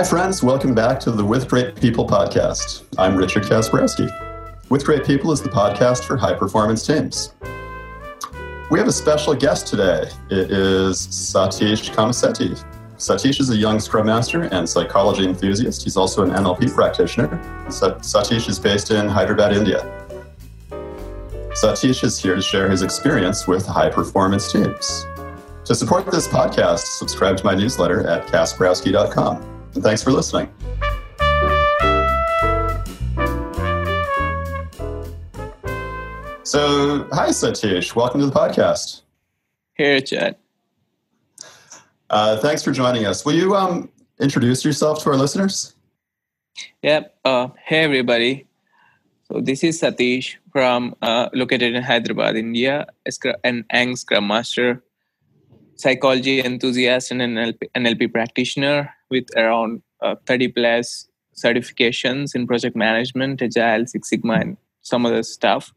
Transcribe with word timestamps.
Hi, 0.00 0.06
friends. 0.06 0.42
Welcome 0.42 0.74
back 0.74 0.98
to 1.00 1.10
the 1.10 1.22
With 1.22 1.46
Great 1.46 1.76
People 1.76 2.06
podcast. 2.06 2.84
I'm 2.96 3.14
Richard 3.16 3.42
Kasperowski. 3.42 4.10
With 4.70 4.82
Great 4.82 5.04
People 5.04 5.30
is 5.30 5.42
the 5.42 5.50
podcast 5.50 6.04
for 6.04 6.16
high 6.16 6.32
performance 6.32 6.86
teams. 6.86 7.34
We 8.70 8.78
have 8.78 8.88
a 8.88 8.92
special 8.92 9.34
guest 9.34 9.66
today. 9.66 10.08
It 10.30 10.50
is 10.50 11.06
Satish 11.06 11.94
Kamisetti. 11.94 12.64
Satish 12.96 13.40
is 13.40 13.50
a 13.50 13.56
young 13.58 13.78
Scrum 13.78 14.06
Master 14.06 14.44
and 14.44 14.66
psychology 14.66 15.26
enthusiast. 15.26 15.82
He's 15.82 15.98
also 15.98 16.22
an 16.22 16.30
NLP 16.30 16.72
practitioner. 16.72 17.28
Satish 17.68 18.48
is 18.48 18.58
based 18.58 18.90
in 18.90 19.06
Hyderabad, 19.06 19.54
India. 19.54 19.82
Satish 21.62 22.02
is 22.02 22.18
here 22.18 22.36
to 22.36 22.40
share 22.40 22.70
his 22.70 22.80
experience 22.80 23.46
with 23.46 23.66
high 23.66 23.90
performance 23.90 24.50
teams. 24.50 25.04
To 25.66 25.74
support 25.74 26.10
this 26.10 26.26
podcast, 26.26 26.86
subscribe 26.96 27.36
to 27.36 27.44
my 27.44 27.54
newsletter 27.54 28.08
at 28.08 28.26
kasperowski.com. 28.28 29.59
And 29.74 29.82
thanks 29.84 30.02
for 30.02 30.10
listening. 30.10 30.48
So, 36.42 37.06
hi, 37.12 37.28
Satish. 37.28 37.94
Welcome 37.94 38.20
to 38.20 38.26
the 38.26 38.32
podcast. 38.32 39.02
Hey, 39.74 40.00
Chad. 40.00 40.34
Uh, 42.10 42.38
thanks 42.38 42.64
for 42.64 42.72
joining 42.72 43.06
us. 43.06 43.24
Will 43.24 43.34
you 43.34 43.54
um, 43.54 43.88
introduce 44.18 44.64
yourself 44.64 45.00
to 45.04 45.10
our 45.10 45.16
listeners? 45.16 45.76
Yep. 46.82 47.14
Uh, 47.24 47.48
hey, 47.64 47.84
everybody. 47.84 48.48
So, 49.30 49.40
this 49.40 49.62
is 49.62 49.80
Satish 49.80 50.36
from 50.50 50.96
uh, 51.02 51.28
located 51.32 51.76
in 51.76 51.82
Hyderabad, 51.84 52.34
India, 52.34 52.88
an 53.44 53.64
Ang 53.70 53.94
Scrum 53.94 54.26
Master, 54.26 54.82
psychology 55.80 56.40
enthusiast, 56.40 57.10
and 57.10 57.22
an 57.22 57.34
NLP, 57.36 57.62
NLP 57.76 58.12
practitioner 58.12 58.92
with 59.10 59.26
around 59.36 59.82
uh, 60.02 60.14
30 60.26 60.48
plus 60.48 61.08
certifications 61.34 62.34
in 62.34 62.46
project 62.46 62.76
management, 62.76 63.42
Agile, 63.42 63.86
Six 63.86 64.10
Sigma, 64.10 64.34
and 64.34 64.56
some 64.82 65.06
other 65.06 65.22
stuff, 65.22 65.72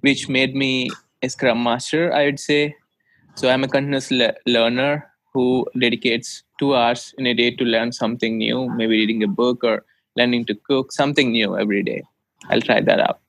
which 0.00 0.28
made 0.28 0.54
me 0.54 0.90
a 1.22 1.28
Scrum 1.28 1.62
Master, 1.62 2.12
I 2.12 2.26
would 2.26 2.40
say. 2.40 2.76
So 3.34 3.48
I'm 3.48 3.64
a 3.64 3.68
continuous 3.68 4.10
le- 4.10 4.34
learner 4.46 5.06
who 5.32 5.66
dedicates 5.78 6.42
two 6.58 6.74
hours 6.74 7.14
in 7.18 7.26
a 7.26 7.34
day 7.34 7.50
to 7.50 7.64
learn 7.64 7.92
something 7.92 8.38
new, 8.38 8.68
maybe 8.70 8.98
reading 8.98 9.22
a 9.22 9.28
book 9.28 9.62
or 9.62 9.84
learning 10.16 10.46
to 10.46 10.54
cook, 10.54 10.92
something 10.92 11.30
new 11.30 11.56
every 11.56 11.82
day. 11.82 12.02
I'll 12.50 12.60
try 12.60 12.80
that 12.80 13.00
out. 13.00 13.20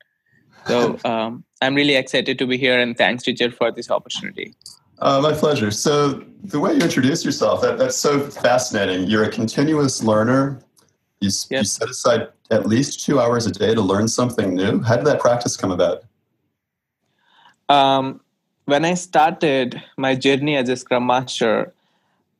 So 0.66 0.98
um, 1.04 1.44
I'm 1.62 1.74
really 1.74 1.96
excited 1.96 2.38
to 2.38 2.46
be 2.46 2.56
here, 2.56 2.78
and 2.78 2.96
thanks, 2.96 3.26
Richard, 3.26 3.54
for 3.54 3.70
this 3.70 3.90
opportunity. 3.90 4.54
Uh, 5.00 5.20
my 5.20 5.32
pleasure. 5.32 5.70
So 5.70 6.22
the 6.44 6.60
way 6.60 6.74
you 6.74 6.80
introduce 6.80 7.24
yourself, 7.24 7.62
that, 7.62 7.78
that's 7.78 7.96
so 7.96 8.20
fascinating. 8.20 9.06
You're 9.06 9.24
a 9.24 9.30
continuous 9.30 10.02
learner. 10.02 10.60
You, 11.20 11.30
yep. 11.50 11.62
you 11.62 11.64
set 11.64 11.88
aside 11.88 12.28
at 12.50 12.66
least 12.66 13.04
two 13.04 13.20
hours 13.20 13.46
a 13.46 13.50
day 13.50 13.74
to 13.74 13.80
learn 13.80 14.08
something 14.08 14.54
new. 14.54 14.80
How 14.80 14.96
did 14.96 15.06
that 15.06 15.20
practice 15.20 15.56
come 15.56 15.70
about? 15.70 16.04
Um, 17.68 18.20
when 18.66 18.84
I 18.84 18.94
started 18.94 19.82
my 19.96 20.14
journey 20.14 20.56
as 20.56 20.68
a 20.68 20.76
Scrum 20.76 21.06
Master, 21.06 21.72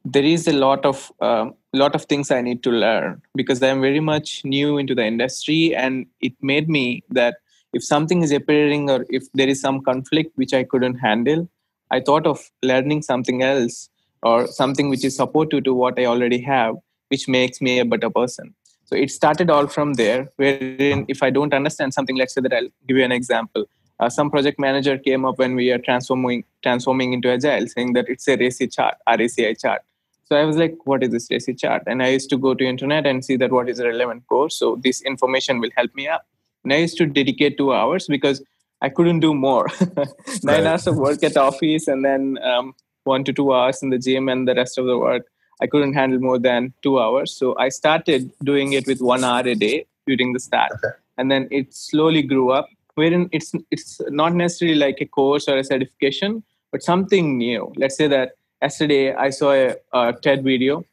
there 0.04 0.24
is 0.24 0.48
a 0.48 0.52
lot 0.52 0.84
of 0.84 1.12
uh, 1.20 1.50
lot 1.72 1.94
of 1.94 2.04
things 2.06 2.30
I 2.30 2.40
need 2.40 2.62
to 2.64 2.70
learn 2.70 3.22
because 3.34 3.62
I'm 3.62 3.80
very 3.80 4.00
much 4.00 4.44
new 4.44 4.78
into 4.78 4.94
the 4.94 5.04
industry, 5.04 5.74
and 5.74 6.06
it 6.20 6.32
made 6.40 6.68
me 6.68 7.02
that 7.10 7.36
if 7.72 7.84
something 7.84 8.22
is 8.22 8.32
appearing 8.32 8.90
or 8.90 9.06
if 9.08 9.30
there 9.34 9.48
is 9.48 9.60
some 9.60 9.82
conflict 9.82 10.32
which 10.36 10.52
I 10.52 10.64
couldn't 10.64 10.96
handle, 10.96 11.48
I 11.90 12.00
thought 12.00 12.26
of 12.26 12.50
learning 12.62 13.02
something 13.02 13.42
else 13.42 13.88
or 14.22 14.46
something 14.46 14.88
which 14.88 15.04
is 15.04 15.16
supportive 15.16 15.64
to 15.64 15.74
what 15.74 15.98
I 15.98 16.04
already 16.06 16.40
have, 16.42 16.76
which 17.08 17.28
makes 17.28 17.60
me 17.60 17.78
a 17.78 17.84
better 17.84 18.10
person. 18.10 18.54
So 18.84 18.96
it 18.96 19.10
started 19.10 19.50
all 19.50 19.66
from 19.68 19.94
there, 19.94 20.32
wherein 20.36 21.04
if 21.08 21.22
I 21.22 21.30
don't 21.30 21.54
understand 21.54 21.94
something, 21.94 22.16
let's 22.16 22.34
say 22.34 22.40
that 22.40 22.52
I'll 22.52 22.68
give 22.88 22.96
you 22.96 23.04
an 23.04 23.12
example. 23.12 23.66
Uh, 24.00 24.08
some 24.08 24.30
project 24.30 24.58
manager 24.58 24.96
came 24.98 25.24
up 25.24 25.38
when 25.38 25.54
we 25.54 25.70
are 25.70 25.78
transforming 25.78 26.44
transforming 26.62 27.12
into 27.12 27.30
agile, 27.30 27.66
saying 27.66 27.92
that 27.92 28.06
it's 28.08 28.26
a 28.26 28.36
RACI 28.36 28.72
chart, 28.74 28.94
RACI 29.06 29.60
chart. 29.60 29.82
So 30.24 30.36
I 30.36 30.44
was 30.44 30.56
like, 30.56 30.74
what 30.84 31.02
is 31.02 31.10
this 31.10 31.28
RACI 31.28 31.58
chart? 31.58 31.82
And 31.86 32.02
I 32.02 32.08
used 32.08 32.30
to 32.30 32.38
go 32.38 32.54
to 32.54 32.64
internet 32.64 33.06
and 33.06 33.24
see 33.24 33.36
that 33.36 33.52
what 33.52 33.68
is 33.68 33.78
a 33.78 33.86
relevant 33.86 34.26
course. 34.26 34.56
So 34.56 34.76
this 34.82 35.02
information 35.02 35.60
will 35.60 35.70
help 35.76 35.94
me 35.94 36.08
up. 36.08 36.26
And 36.64 36.72
I 36.72 36.76
used 36.78 36.96
to 36.98 37.06
dedicate 37.06 37.58
two 37.58 37.72
hours 37.72 38.06
because 38.06 38.42
I 38.82 38.88
couldn't 38.88 39.20
do 39.20 39.34
more. 39.34 39.68
Nine 39.80 40.06
right. 40.44 40.66
hours 40.66 40.86
of 40.86 40.96
work 40.96 41.22
at 41.22 41.36
office 41.36 41.86
and 41.86 42.04
then 42.04 42.38
um, 42.42 42.74
one 43.04 43.24
to 43.24 43.32
two 43.32 43.52
hours 43.52 43.82
in 43.82 43.90
the 43.90 43.98
gym 43.98 44.28
and 44.28 44.48
the 44.48 44.54
rest 44.54 44.78
of 44.78 44.86
the 44.86 44.98
work. 44.98 45.26
I 45.62 45.66
couldn't 45.66 45.92
handle 45.92 46.18
more 46.18 46.38
than 46.38 46.72
two 46.82 46.98
hours. 46.98 47.32
So 47.32 47.56
I 47.58 47.68
started 47.68 48.32
doing 48.42 48.72
it 48.72 48.86
with 48.86 49.00
one 49.00 49.24
hour 49.24 49.46
a 49.46 49.54
day 49.54 49.86
during 50.06 50.32
the 50.32 50.40
start. 50.40 50.72
Okay. 50.72 50.94
And 51.18 51.30
then 51.30 51.48
it 51.50 51.74
slowly 51.74 52.22
grew 52.22 52.50
up, 52.50 52.68
wherein 52.94 53.28
it's 53.30 53.52
it's 53.70 54.00
not 54.08 54.34
necessarily 54.34 54.78
like 54.78 54.98
a 55.00 55.06
course 55.06 55.48
or 55.48 55.58
a 55.58 55.64
certification, 55.64 56.42
but 56.72 56.82
something 56.82 57.36
new. 57.36 57.72
Let's 57.76 57.96
say 57.96 58.08
that 58.08 58.32
yesterday 58.62 59.12
I 59.12 59.28
saw 59.28 59.52
a, 59.52 59.76
a 59.92 60.14
TED 60.14 60.42
video 60.42 60.84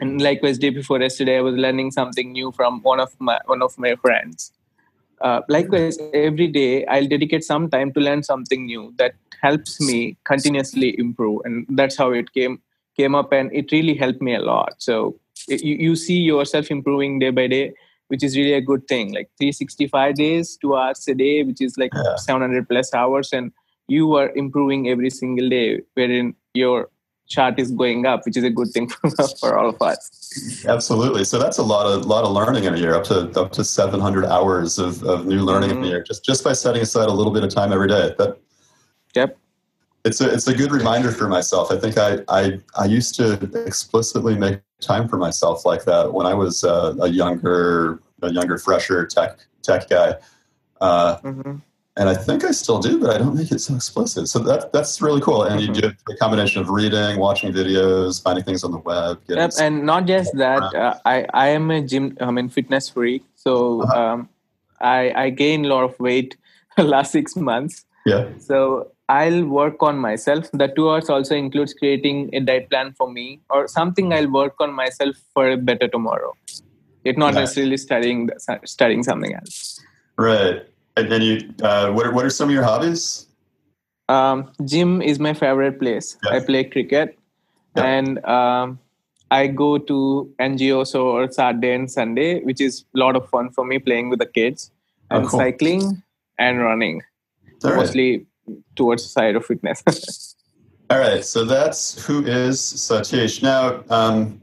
and 0.00 0.22
likewise 0.22 0.58
day 0.58 0.70
before 0.70 1.00
yesterday 1.00 1.38
i 1.38 1.40
was 1.40 1.54
learning 1.54 1.90
something 1.90 2.32
new 2.32 2.52
from 2.52 2.80
one 2.82 3.00
of 3.00 3.14
my 3.18 3.38
one 3.46 3.62
of 3.62 3.76
my 3.78 3.94
friends 3.96 4.52
uh, 5.20 5.40
likewise, 5.48 5.98
every 6.14 6.46
day 6.46 6.86
I'll 6.86 7.06
dedicate 7.06 7.44
some 7.44 7.68
time 7.68 7.92
to 7.92 8.00
learn 8.00 8.22
something 8.22 8.66
new 8.66 8.94
that 8.98 9.14
helps 9.42 9.80
me 9.80 10.16
continuously 10.24 10.98
improve, 10.98 11.42
and 11.44 11.66
that's 11.70 11.96
how 11.96 12.10
it 12.12 12.32
came 12.32 12.60
came 12.96 13.14
up, 13.14 13.32
and 13.32 13.52
it 13.52 13.72
really 13.72 13.94
helped 13.94 14.22
me 14.22 14.34
a 14.34 14.40
lot. 14.40 14.74
So 14.78 15.18
you, 15.48 15.76
you 15.76 15.96
see 15.96 16.18
yourself 16.18 16.70
improving 16.70 17.18
day 17.18 17.30
by 17.30 17.46
day, 17.46 17.72
which 18.08 18.22
is 18.24 18.36
really 18.36 18.54
a 18.54 18.60
good 18.60 18.86
thing. 18.88 19.12
Like 19.12 19.30
365 19.38 20.14
days, 20.14 20.56
two 20.60 20.76
hours 20.76 21.06
a 21.08 21.14
day, 21.14 21.42
which 21.42 21.60
is 21.60 21.76
like 21.78 21.92
yeah. 21.94 22.16
700 22.16 22.68
plus 22.68 22.94
hours, 22.94 23.32
and 23.32 23.52
you 23.88 24.14
are 24.14 24.30
improving 24.30 24.88
every 24.88 25.10
single 25.10 25.48
day, 25.48 25.82
wherein 25.94 26.34
your 26.54 26.90
chart 27.30 27.58
is 27.58 27.70
going 27.70 28.04
up, 28.04 28.26
which 28.26 28.36
is 28.36 28.44
a 28.44 28.50
good 28.50 28.68
thing 28.68 28.88
for, 28.88 29.10
for 29.40 29.56
all 29.56 29.70
of 29.70 29.80
us. 29.80 30.64
Absolutely. 30.66 31.24
So 31.24 31.38
that's 31.38 31.58
a 31.58 31.62
lot 31.62 31.86
of 31.86 32.04
lot 32.04 32.24
of 32.24 32.32
learning 32.32 32.64
in 32.64 32.74
a 32.74 32.76
year, 32.76 32.94
up 32.94 33.04
to 33.04 33.30
up 33.40 33.52
to 33.52 33.64
700 33.64 34.26
hours 34.26 34.78
of, 34.78 35.02
of 35.04 35.26
new 35.26 35.42
learning 35.42 35.70
mm-hmm. 35.70 35.78
in 35.78 35.84
a 35.84 35.88
year, 35.88 36.02
just 36.02 36.24
just 36.24 36.44
by 36.44 36.52
setting 36.52 36.82
aside 36.82 37.08
a 37.08 37.12
little 37.12 37.32
bit 37.32 37.42
of 37.42 37.50
time 37.50 37.72
every 37.72 37.88
day. 37.88 38.14
That, 38.18 38.38
yep. 39.14 39.38
It's 40.04 40.20
a 40.20 40.32
it's 40.32 40.48
a 40.48 40.54
good 40.54 40.72
reminder 40.72 41.12
for 41.12 41.28
myself. 41.28 41.70
I 41.70 41.78
think 41.78 41.96
I 41.96 42.18
I, 42.28 42.60
I 42.78 42.84
used 42.86 43.14
to 43.16 43.34
explicitly 43.66 44.36
make 44.36 44.60
time 44.80 45.08
for 45.08 45.18
myself 45.18 45.64
like 45.64 45.84
that 45.84 46.12
when 46.12 46.26
I 46.26 46.34
was 46.34 46.64
uh, 46.64 46.94
a 47.00 47.08
younger 47.08 48.00
a 48.22 48.32
younger 48.32 48.58
fresher 48.58 49.06
tech 49.06 49.38
tech 49.62 49.88
guy. 49.88 50.14
Uh, 50.80 51.18
mm-hmm 51.18 51.56
and 52.00 52.08
I 52.08 52.14
think 52.14 52.44
I 52.46 52.52
still 52.52 52.78
do, 52.78 52.98
but 52.98 53.10
I 53.10 53.18
don't 53.18 53.36
make 53.36 53.52
it 53.52 53.58
so 53.60 53.74
explicit. 53.74 54.26
So 54.26 54.38
that 54.38 54.72
that's 54.72 55.02
really 55.02 55.20
cool. 55.20 55.42
And 55.42 55.60
mm-hmm. 55.60 55.74
you 55.74 55.82
do 55.82 55.92
a 56.08 56.16
combination 56.16 56.62
of 56.62 56.70
reading, 56.70 57.18
watching 57.18 57.52
videos, 57.52 58.22
finding 58.22 58.42
things 58.42 58.64
on 58.64 58.72
the 58.72 58.78
web. 58.78 59.20
Yep, 59.28 59.50
and 59.60 59.84
not 59.84 60.06
just 60.06 60.34
that. 60.38 60.62
Uh, 60.74 60.98
I 61.04 61.26
I 61.34 61.48
am 61.48 61.70
a 61.70 61.82
gym. 61.82 62.16
I 62.18 62.30
mean 62.30 62.48
fitness 62.48 62.88
freak. 62.88 63.22
So 63.34 63.82
uh-huh. 63.82 64.00
um, 64.00 64.28
I 64.80 65.12
I 65.24 65.28
gained 65.28 65.66
a 65.66 65.68
lot 65.68 65.84
of 65.84 66.00
weight 66.00 66.38
last 66.78 67.12
six 67.12 67.36
months. 67.36 67.84
Yeah. 68.06 68.30
So 68.38 68.92
I'll 69.10 69.44
work 69.44 69.82
on 69.82 69.98
myself. 69.98 70.50
The 70.52 70.68
two 70.68 70.88
hours 70.88 71.10
also 71.10 71.36
includes 71.36 71.74
creating 71.74 72.30
a 72.32 72.40
diet 72.40 72.70
plan 72.70 72.94
for 72.94 73.12
me 73.12 73.40
or 73.50 73.68
something 73.68 74.14
I'll 74.14 74.30
work 74.30 74.54
on 74.58 74.72
myself 74.72 75.16
for 75.34 75.50
a 75.50 75.58
better 75.58 75.86
tomorrow. 75.86 76.32
It's 77.04 77.18
not 77.18 77.34
necessarily 77.34 77.76
studying 77.76 78.30
studying 78.64 79.02
something 79.02 79.34
else. 79.34 79.80
Right. 80.16 80.69
And 81.00 81.10
then 81.10 81.22
you, 81.22 81.54
uh, 81.62 81.90
what 81.90 82.06
are 82.06 82.12
what 82.12 82.24
are 82.24 82.30
some 82.30 82.48
of 82.48 82.54
your 82.54 82.62
hobbies? 82.64 83.26
Um, 84.08 84.50
gym 84.64 85.00
is 85.00 85.18
my 85.18 85.34
favorite 85.34 85.78
place. 85.78 86.16
Yeah. 86.24 86.36
I 86.36 86.40
play 86.40 86.64
cricket, 86.64 87.18
yeah. 87.76 87.84
and 87.84 88.24
um, 88.24 88.78
I 89.30 89.46
go 89.46 89.78
to 89.78 90.32
NGOs 90.40 90.94
or 90.94 91.30
Saturday 91.30 91.72
and 91.72 91.90
Sunday, 91.90 92.40
which 92.42 92.60
is 92.60 92.84
a 92.94 92.98
lot 92.98 93.16
of 93.16 93.28
fun 93.30 93.50
for 93.50 93.64
me 93.64 93.78
playing 93.78 94.10
with 94.10 94.18
the 94.18 94.26
kids, 94.26 94.70
oh, 95.10 95.16
and 95.16 95.26
oh, 95.26 95.28
cool. 95.28 95.40
cycling 95.40 96.02
and 96.38 96.60
running, 96.60 97.02
All 97.64 97.76
mostly 97.76 98.26
right. 98.48 98.58
towards 98.74 99.04
the 99.04 99.08
side 99.08 99.36
of 99.36 99.46
fitness. 99.46 99.82
All 100.90 100.98
right, 100.98 101.24
so 101.24 101.44
that's 101.44 102.04
who 102.04 102.26
is 102.26 102.58
Satish. 102.58 103.44
Now, 103.44 103.84
um, 103.90 104.42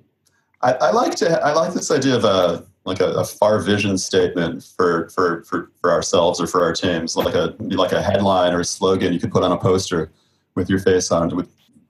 I, 0.62 0.74
I, 0.74 0.92
like 0.92 1.16
to 1.16 1.46
I 1.46 1.52
like 1.52 1.74
this 1.74 1.92
idea 1.92 2.16
of 2.16 2.24
a 2.24 2.66
like 2.88 3.02
a, 3.02 3.10
a, 3.12 3.26
far 3.26 3.60
vision 3.60 3.98
statement 3.98 4.64
for, 4.64 5.10
for, 5.10 5.44
for, 5.44 5.70
for 5.82 5.92
ourselves 5.92 6.40
or 6.40 6.48
for 6.48 6.64
our 6.64 6.72
teams, 6.72 7.18
like 7.18 7.36
a 7.36 7.54
like 7.60 7.92
a 7.92 8.02
headline 8.02 8.54
or 8.54 8.62
a 8.62 8.66
slogan 8.66 9.12
you 9.12 9.20
could 9.20 9.32
put 9.32 9.44
on 9.44 9.52
a 9.52 9.58
poster 9.58 10.10
with 10.56 10.70
your 10.70 10.80
face 10.80 11.12
on 11.12 11.30
it, 11.30 11.36
would 11.36 11.50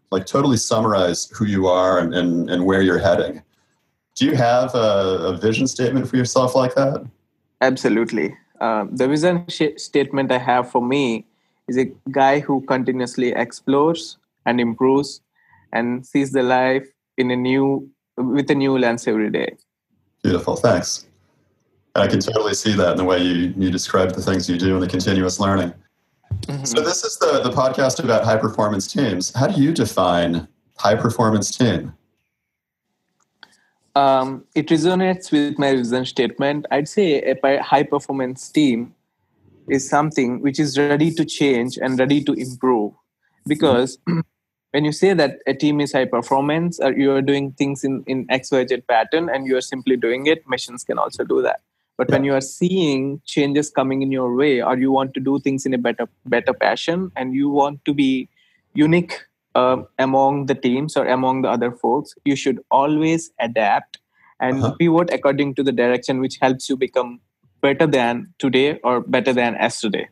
like 0.10 0.26
totally 0.26 0.58
summarize 0.58 1.30
who 1.30 1.46
you 1.46 1.68
are 1.68 2.00
and, 2.00 2.16
and, 2.16 2.50
and 2.50 2.66
where 2.66 2.82
you're 2.82 2.98
heading. 2.98 3.44
Do 4.16 4.26
you 4.26 4.36
have 4.36 4.74
a, 4.74 5.30
a 5.30 5.38
vision 5.38 5.68
statement 5.68 6.10
for 6.10 6.18
yourself 6.18 6.56
like 6.56 6.74
that? 6.74 7.06
Absolutely. 7.62 8.36
Um, 8.60 8.90
the 8.96 9.08
vision 9.08 9.46
sh- 9.50 9.78
statement 9.78 10.32
I 10.32 10.40
have 10.40 10.72
for 10.72 10.82
me 10.82 11.28
is 11.68 11.78
a 11.78 11.92
guy 12.10 12.40
who 12.40 12.62
continuously 12.62 13.34
explores 13.34 14.18
and 14.48 14.60
improves 14.60 15.22
and 15.72 16.04
sees 16.04 16.32
the 16.32 16.42
life 16.42 16.88
in 17.18 17.30
a 17.30 17.36
new 17.36 17.88
with 18.18 18.50
a 18.50 18.56
new 18.56 18.76
lens 18.80 19.08
every 19.08 19.30
day 19.30 19.58
Beautiful. 20.24 20.56
Thanks. 20.56 21.06
I 21.96 22.08
can 22.08 22.20
totally 22.20 22.54
see 22.54 22.74
that 22.74 22.92
in 22.92 22.98
the 22.98 23.04
way 23.04 23.22
you, 23.22 23.54
you 23.58 23.72
describe 23.72 24.14
the 24.14 24.22
things 24.22 24.50
you 24.50 24.58
do 24.58 24.76
and 24.76 24.84
the 24.84 24.88
continuous 24.88 25.40
learning. 25.40 25.74
Mm-hmm. 26.46 26.66
So 26.66 26.82
this 26.82 27.04
is 27.04 27.18
the, 27.18 27.42
the 27.44 27.50
podcast 27.50 28.04
about 28.04 28.24
high 28.24 28.38
performance 28.38 28.92
teams. 28.92 29.34
How 29.34 29.48
do 29.48 29.60
you 29.60 29.74
define 29.74 30.48
high 30.78 30.96
performance 30.96 31.56
team? 31.56 31.94
Um, 33.96 34.46
it 34.54 34.68
resonates 34.68 35.32
with 35.32 35.58
my 35.58 35.76
vision 35.76 36.06
statement. 36.06 36.68
I'd 36.70 36.88
say 36.88 37.20
a 37.22 37.64
high 37.64 37.84
performance 37.84 38.50
team 38.52 38.94
is 39.68 39.90
something 39.90 40.42
which 40.42 40.60
is 40.60 40.78
ready 40.78 41.12
to 41.12 41.26
change 41.26 41.78
and 41.78 41.98
ready 41.98 42.24
to 42.24 42.34
improve. 42.34 42.94
Because 43.48 43.98
mm-hmm. 44.08 44.20
when 44.72 44.86
you 44.86 44.92
say 44.92 45.14
that 45.14 45.40
a 45.48 45.54
team 45.54 45.80
is 45.80 45.94
high 45.94 46.06
performance, 46.06 46.80
or 46.80 46.92
you 46.92 47.12
are 47.14 47.22
doing 47.22 47.52
things 47.54 47.84
in, 47.84 48.04
in 48.06 48.28
XYZ 48.28 48.86
pattern 48.88 49.30
and 49.30 49.48
you 49.48 49.58
are 49.58 49.62
simply 49.62 49.96
doing 49.96 50.28
it, 50.28 50.48
machines 50.48 50.84
can 50.84 50.98
also 50.98 51.24
do 51.24 51.42
that 51.42 51.62
but 51.98 52.10
yeah. 52.10 52.16
when 52.16 52.24
you 52.24 52.34
are 52.34 52.42
seeing 52.42 53.22
changes 53.26 53.70
coming 53.70 54.02
in 54.02 54.12
your 54.12 54.34
way 54.36 54.62
or 54.62 54.78
you 54.78 54.92
want 54.92 55.14
to 55.16 55.20
do 55.20 55.40
things 55.40 55.66
in 55.66 55.74
a 55.74 55.78
better 55.78 56.08
better 56.26 56.54
passion 56.54 57.12
and 57.16 57.34
you 57.34 57.50
want 57.50 57.84
to 57.86 57.94
be 57.94 58.30
unique 58.74 59.20
uh, 59.56 59.78
among 59.98 60.46
the 60.46 60.56
teams 60.56 60.96
or 60.96 61.06
among 61.08 61.42
the 61.42 61.50
other 61.50 61.72
folks 61.72 62.14
you 62.26 62.36
should 62.36 62.60
always 62.72 63.32
adapt 63.40 64.00
and 64.40 64.64
uh-huh. 64.64 64.76
pivot 64.80 65.10
according 65.12 65.54
to 65.56 65.64
the 65.64 65.72
direction 65.72 66.20
which 66.20 66.38
helps 66.40 66.70
you 66.70 66.78
become 66.78 67.20
better 67.62 67.88
than 67.88 68.32
today 68.38 68.80
or 68.84 69.02
better 69.02 69.34
than 69.34 69.54
yesterday 69.54 70.08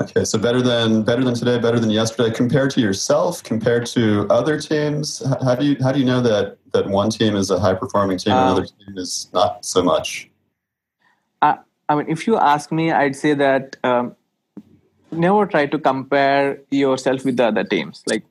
okay 0.00 0.24
so 0.24 0.38
better 0.38 0.60
than 0.60 1.02
better 1.02 1.22
than 1.22 1.34
today 1.34 1.58
better 1.58 1.78
than 1.78 1.90
yesterday 1.90 2.34
compared 2.34 2.70
to 2.70 2.80
yourself 2.80 3.42
compared 3.42 3.86
to 3.86 4.26
other 4.28 4.60
teams 4.60 5.22
how 5.42 5.54
do 5.54 5.64
you 5.64 5.76
how 5.82 5.92
do 5.92 5.98
you 6.00 6.04
know 6.04 6.20
that 6.20 6.58
that 6.72 6.88
one 6.88 7.10
team 7.10 7.36
is 7.36 7.50
a 7.50 7.58
high 7.58 7.74
performing 7.74 8.18
team 8.18 8.32
and 8.32 8.40
um, 8.40 8.50
another 8.50 8.66
team 8.66 8.98
is 8.98 9.28
not 9.32 9.64
so 9.64 9.82
much 9.82 10.28
I, 11.44 11.58
I 11.88 11.94
mean, 11.96 12.06
if 12.08 12.26
you 12.26 12.36
ask 12.36 12.72
me, 12.72 12.90
I'd 12.90 13.16
say 13.16 13.34
that 13.34 13.76
um, 13.84 14.16
never 15.10 15.46
try 15.46 15.66
to 15.66 15.78
compare 15.78 16.60
yourself 16.70 17.24
with 17.24 17.36
the 17.36 17.46
other 17.46 17.64
teams. 17.64 18.02
Like 18.06 18.24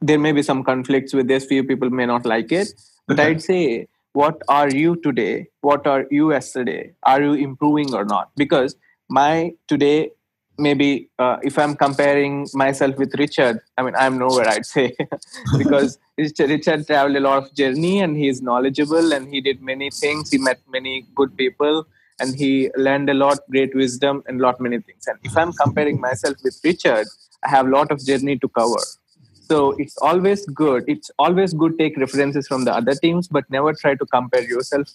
there 0.00 0.18
may 0.18 0.32
be 0.32 0.42
some 0.42 0.62
conflicts 0.62 1.14
with 1.14 1.28
this. 1.28 1.46
Few 1.46 1.64
people 1.64 1.90
may 1.90 2.06
not 2.06 2.26
like 2.26 2.52
it, 2.52 2.68
but 3.06 3.18
okay. 3.18 3.30
I'd 3.30 3.42
say, 3.42 3.88
what 4.12 4.42
are 4.48 4.68
you 4.68 4.96
today? 4.96 5.48
What 5.62 5.86
are 5.86 6.06
you 6.10 6.32
yesterday? 6.32 6.92
Are 7.02 7.22
you 7.22 7.32
improving 7.32 7.94
or 7.94 8.04
not? 8.04 8.30
Because 8.36 8.76
my 9.08 9.52
today 9.66 10.10
maybe 10.58 11.08
uh, 11.18 11.36
if 11.42 11.58
i'm 11.58 11.74
comparing 11.74 12.46
myself 12.54 12.96
with 12.96 13.14
richard 13.18 13.60
i 13.76 13.82
mean 13.82 13.94
i'm 13.96 14.18
nowhere 14.18 14.48
i'd 14.48 14.66
say. 14.66 14.94
Because 15.58 15.98
richard, 16.18 16.50
richard 16.50 16.86
traveled 16.86 17.16
a 17.16 17.20
lot 17.20 17.42
of 17.42 17.54
journey 17.54 18.00
and 18.00 18.16
he's 18.16 18.40
knowledgeable 18.40 19.12
and 19.12 19.28
he 19.28 19.40
did 19.40 19.60
many 19.62 19.90
things. 19.90 20.30
He 20.30 20.38
met 20.38 20.60
many 20.68 21.06
good 21.14 21.36
people 21.36 21.86
and 22.20 22.36
he 22.36 22.70
learned 22.76 23.10
a 23.10 23.14
lot 23.14 23.38
great 23.50 23.74
wisdom 23.74 24.22
and 24.26 24.40
lot 24.40 24.60
many 24.60 24.80
things. 24.80 25.06
And 25.06 25.18
if 25.24 25.36
i'm 25.36 25.52
comparing 25.52 26.00
myself 26.00 26.36
with 26.44 26.60
richard 26.64 27.06
i 27.44 27.48
have 27.48 27.66
a 27.66 27.70
lot 27.70 27.90
of 27.90 28.04
journey 28.04 28.38
to 28.38 28.48
cover. 28.48 28.84
So 29.48 29.72
it's 29.72 29.96
always 29.98 30.46
good 30.46 30.84
it's 30.86 31.10
always 31.18 31.52
good 31.52 31.78
take 31.78 31.96
references 31.96 32.46
from 32.46 32.64
the 32.64 32.74
other 32.74 32.94
teams 32.94 33.28
but 33.28 33.44
never 33.50 33.72
try 33.72 33.94
to 33.94 34.06
compare 34.06 34.42
yourself 34.42 34.88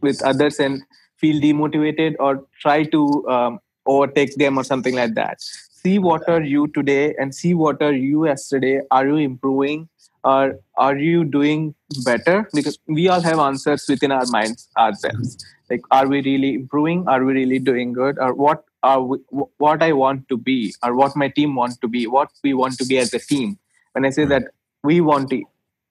with 0.00 0.22
others 0.22 0.60
and 0.60 0.82
feel 1.16 1.40
demotivated 1.40 2.14
or 2.20 2.46
try 2.60 2.84
to 2.84 3.28
um, 3.28 3.58
overtake 3.88 4.34
them 4.36 4.58
or 4.58 4.64
something 4.64 4.94
like 4.94 5.14
that. 5.14 5.40
See 5.40 5.98
what 5.98 6.28
are 6.28 6.42
you 6.42 6.68
today 6.68 7.14
and 7.18 7.34
see 7.34 7.54
what 7.54 7.82
are 7.82 7.92
you 7.92 8.26
yesterday. 8.26 8.80
Are 8.90 9.06
you 9.06 9.16
improving? 9.16 9.88
Or 10.24 10.58
are 10.76 10.96
you 10.96 11.24
doing 11.24 11.74
better? 12.04 12.48
Because 12.52 12.78
we 12.86 13.08
all 13.08 13.20
have 13.20 13.38
answers 13.38 13.86
within 13.88 14.12
our 14.12 14.26
minds 14.26 14.68
ourselves. 14.76 15.36
Like 15.70 15.82
are 15.90 16.06
we 16.06 16.22
really 16.22 16.54
improving? 16.54 17.06
Are 17.08 17.24
we 17.24 17.32
really 17.32 17.58
doing 17.58 17.92
good? 17.92 18.18
Or 18.18 18.34
what 18.34 18.64
are 18.82 19.02
we, 19.02 19.18
what 19.56 19.82
i 19.82 19.92
want 19.92 20.28
to 20.28 20.36
be? 20.36 20.74
Or 20.82 20.94
what 20.94 21.16
my 21.16 21.28
team 21.28 21.54
want 21.54 21.80
to 21.80 21.88
be? 21.88 22.06
What 22.06 22.30
we 22.44 22.54
want 22.54 22.78
to 22.78 22.84
be 22.84 22.98
as 22.98 23.14
a 23.14 23.18
team? 23.18 23.58
When 23.92 24.04
i 24.04 24.10
say 24.10 24.24
that 24.26 24.44
we 24.82 25.00
want 25.00 25.30
to 25.30 25.42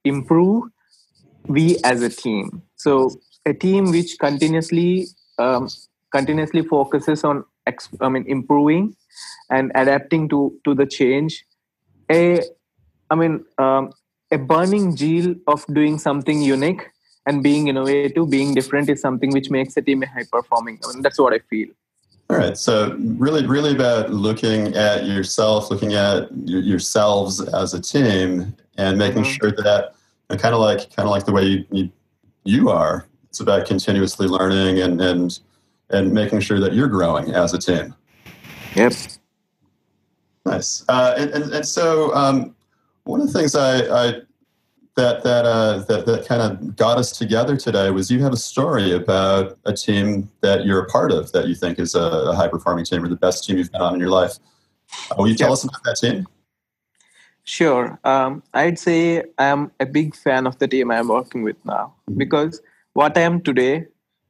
improve 0.03 0.63
we 1.47 1.77
as 1.83 2.01
a 2.01 2.09
team. 2.09 2.61
So 2.75 3.11
a 3.45 3.53
team 3.53 3.91
which 3.91 4.17
continuously 4.19 5.07
um, 5.37 5.69
continuously 6.11 6.63
focuses 6.63 7.23
on 7.23 7.43
i 8.01 8.09
mean 8.09 8.25
improving 8.27 8.95
and 9.49 9.71
adapting 9.75 10.27
to 10.29 10.39
to 10.63 10.73
the 10.73 10.85
change 10.85 11.45
a 12.11 12.41
i 13.11 13.15
mean 13.15 13.43
um, 13.57 13.91
a 14.31 14.37
burning 14.37 14.95
zeal 14.95 15.35
of 15.47 15.65
doing 15.73 15.97
something 15.97 16.41
unique 16.41 16.89
and 17.27 17.43
being 17.43 17.67
innovative, 17.67 18.29
being 18.29 18.53
different 18.55 18.89
is 18.89 19.01
something 19.01 19.31
which 19.31 19.51
makes 19.51 19.75
a 19.77 19.81
team 19.81 20.01
high 20.01 20.23
performing. 20.31 20.79
I 20.83 20.93
mean, 20.93 21.01
that's 21.01 21.19
what 21.19 21.33
I 21.33 21.39
feel. 21.39 21.67
All 22.29 22.37
right. 22.37 22.57
So 22.57 22.95
really, 22.99 23.45
really 23.45 23.73
about 23.73 24.11
looking 24.11 24.75
at 24.75 25.05
yourself, 25.05 25.69
looking 25.69 25.93
at 25.93 26.29
yourselves 26.45 27.41
as 27.41 27.73
a 27.73 27.81
team, 27.81 28.55
and 28.77 28.97
making 28.97 29.23
mm-hmm. 29.23 29.31
sure 29.31 29.51
that 29.51 29.93
kind 30.29 30.55
of 30.55 30.61
like 30.61 30.93
kind 30.95 31.07
of 31.07 31.09
like 31.09 31.25
the 31.25 31.31
way 31.31 31.43
you, 31.43 31.65
you, 31.71 31.89
you 32.43 32.69
are. 32.69 33.05
It's 33.29 33.39
about 33.39 33.67
continuously 33.67 34.27
learning 34.27 34.79
and 34.79 35.01
and 35.01 35.39
and 35.89 36.11
making 36.11 36.39
sure 36.41 36.59
that 36.59 36.73
you're 36.73 36.87
growing 36.87 37.33
as 37.33 37.53
a 37.53 37.57
team. 37.57 37.95
Yep. 38.75 38.93
Nice. 40.45 40.83
Uh, 40.87 41.13
and, 41.17 41.29
and, 41.31 41.53
and 41.53 41.67
so 41.67 42.13
um, 42.13 42.55
one 43.03 43.21
of 43.21 43.27
the 43.27 43.33
things 43.33 43.55
I, 43.55 43.79
I 43.79 44.21
that 44.95 45.23
that 45.23 45.45
uh, 45.45 45.79
that 45.87 46.05
that 46.05 46.27
kind 46.27 46.41
of 46.41 46.75
got 46.75 46.97
us 46.97 47.11
together 47.11 47.55
today 47.55 47.91
was 47.91 48.09
you 48.09 48.21
have 48.23 48.33
a 48.33 48.37
story 48.37 48.91
about 48.91 49.57
a 49.65 49.73
team 49.73 50.29
that 50.41 50.65
you're 50.65 50.81
a 50.81 50.87
part 50.87 51.11
of 51.11 51.31
that 51.31 51.47
you 51.47 51.55
think 51.55 51.79
is 51.79 51.95
a, 51.95 52.01
a 52.01 52.35
high 52.35 52.47
performing 52.47 52.83
team 52.83 53.03
or 53.03 53.07
the 53.07 53.15
best 53.15 53.45
team 53.45 53.57
you've 53.57 53.71
been 53.71 53.81
on 53.81 53.93
in 53.93 53.99
your 53.99 54.09
life. 54.09 54.33
Uh, 55.11 55.15
will 55.17 55.27
you 55.27 55.35
tell 55.35 55.53
us 55.53 55.63
about 55.63 55.83
that 55.83 55.97
team? 55.97 56.25
Sure. 57.43 57.97
Um, 58.03 58.43
I'd 58.53 58.79
say 58.79 59.23
I'm 59.37 59.71
a 59.79 59.85
big 59.85 60.15
fan 60.15 60.47
of 60.47 60.57
the 60.57 60.67
team 60.67 60.91
I'm 60.91 61.07
working 61.07 61.43
with 61.43 61.55
now 61.63 61.93
mm-hmm. 62.09 62.17
because 62.17 62.61
what 62.93 63.17
I 63.17 63.21
am 63.21 63.41
today, 63.41 63.85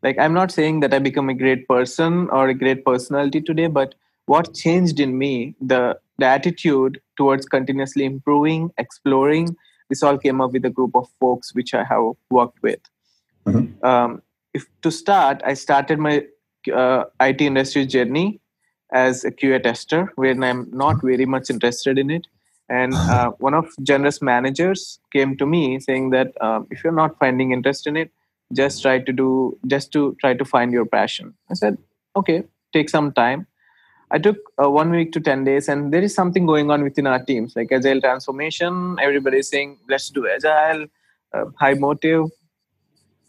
like 0.08 0.18
I'm 0.24 0.34
not 0.34 0.52
saying 0.58 0.80
that 0.82 0.94
I 0.94 1.00
become 1.00 1.30
a 1.30 1.34
great 1.44 1.68
person 1.68 2.30
or 2.30 2.48
a 2.48 2.54
great 2.64 2.84
personality 2.86 3.42
today, 3.42 3.68
but 3.68 3.96
what 4.26 4.54
changed 4.54 5.00
in 5.06 5.18
me, 5.24 5.34
the 5.62 5.82
the 6.18 6.26
attitude 6.26 7.00
towards 7.18 7.46
continuously 7.56 8.06
improving, 8.06 8.72
exploring, 8.78 9.56
this 9.90 10.04
all 10.04 10.18
came 10.18 10.42
up 10.46 10.54
with 10.54 10.66
a 10.66 10.70
group 10.70 10.96
of 10.96 11.10
folks 11.20 11.54
which 11.54 11.74
I 11.74 11.84
have 11.84 12.14
worked 12.30 12.62
with. 12.62 12.80
Mm-hmm. 13.46 13.86
Um, 13.86 14.22
if 14.54 14.66
to 14.88 14.92
start, 14.92 15.42
I 15.46 15.54
started 15.54 16.00
my 16.00 16.26
uh, 16.74 17.04
IT 17.22 17.42
industry 17.42 17.86
journey 17.86 18.40
as 18.92 19.24
a 19.26 19.32
QA 19.32 19.62
tester, 19.62 20.12
when 20.16 20.44
I'm 20.44 20.70
not 20.72 21.02
very 21.04 21.26
much 21.26 21.50
interested 21.50 21.98
in 21.98 22.10
it. 22.10 22.28
And 22.70 22.94
uh, 23.16 23.32
one 23.48 23.54
of 23.54 23.74
generous 23.84 24.22
managers 24.22 25.00
came 25.14 25.38
to 25.38 25.46
me 25.46 25.80
saying 25.80 26.10
that 26.12 26.42
um, 26.42 26.68
if 26.72 26.84
you're 26.84 27.00
not 27.04 27.18
finding 27.20 27.52
interest 27.52 27.88
in 27.88 27.98
it, 27.98 28.12
just 28.54 28.82
try 28.82 29.00
to 29.00 29.12
do 29.12 29.58
just 29.68 29.92
to 29.94 30.16
try 30.22 30.34
to 30.34 30.46
find 30.46 30.72
your 30.72 30.86
passion. 30.86 31.34
I 31.50 31.54
said, 31.54 31.78
okay, 32.16 32.44
take 32.74 32.90
some 32.90 33.12
time. 33.12 33.48
I 34.10 34.20
took 34.20 34.38
uh, 34.62 34.70
one 34.70 34.92
week 34.92 35.12
to 35.14 35.20
10 35.20 35.44
days, 35.44 35.68
and 35.68 35.94
there 35.94 36.02
is 36.02 36.16
something 36.16 36.46
going 36.46 36.72
on 36.72 36.84
within 36.84 37.08
our 37.08 37.22
teams 37.24 37.56
like 37.56 37.72
agile 37.72 38.00
transformation. 38.00 38.98
Everybody 39.02 39.40
is 39.40 39.50
saying, 39.50 39.80
let's 39.90 40.10
do 40.10 40.28
agile, 40.28 40.86
uh, 41.34 41.46
high 41.60 41.74
motive. 41.74 42.26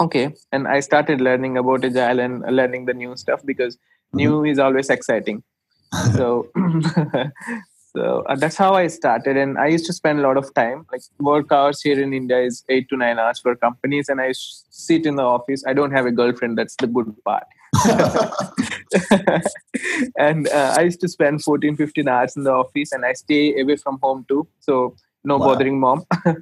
Okay. 0.00 0.34
And 0.52 0.68
I 0.68 0.78
started 0.80 1.20
learning 1.20 1.58
about 1.58 1.84
agile 1.84 2.20
and 2.20 2.44
learning 2.54 2.84
the 2.84 2.94
new 2.94 3.16
stuff 3.16 3.40
because 3.44 3.74
mm-hmm. 3.76 4.18
new 4.18 4.44
is 4.44 4.60
always 4.60 4.88
exciting. 4.88 5.42
so, 6.14 6.48
so 7.98 8.22
uh, 8.28 8.36
that's 8.36 8.56
how 8.56 8.74
I 8.74 8.86
started. 8.86 9.36
And 9.36 9.58
I 9.58 9.66
used 9.66 9.84
to 9.86 9.92
spend 9.92 10.20
a 10.20 10.22
lot 10.22 10.36
of 10.36 10.54
time, 10.54 10.86
like 10.92 11.00
work 11.18 11.50
hours 11.50 11.82
here 11.82 12.00
in 12.00 12.14
India 12.14 12.40
is 12.40 12.62
eight 12.68 12.88
to 12.90 12.96
nine 12.96 13.18
hours 13.18 13.40
for 13.40 13.56
companies. 13.56 14.08
And 14.08 14.20
I 14.20 14.32
sit 14.34 15.04
in 15.04 15.16
the 15.16 15.24
office. 15.24 15.64
I 15.66 15.72
don't 15.72 15.90
have 15.90 16.06
a 16.06 16.12
girlfriend. 16.12 16.56
That's 16.56 16.76
the 16.76 16.86
good 16.86 17.12
part. 17.24 17.42
and 20.16 20.46
uh, 20.48 20.74
I 20.78 20.82
used 20.82 21.00
to 21.00 21.08
spend 21.08 21.42
14, 21.42 21.76
15 21.76 22.08
hours 22.08 22.36
in 22.36 22.44
the 22.44 22.52
office 22.52 22.92
and 22.92 23.04
I 23.04 23.14
stay 23.14 23.60
away 23.60 23.74
from 23.76 23.98
home 24.00 24.24
too. 24.28 24.46
So 24.60 24.94
no 25.24 25.38
wow. 25.38 25.46
bothering 25.46 25.80
mom. 25.80 26.04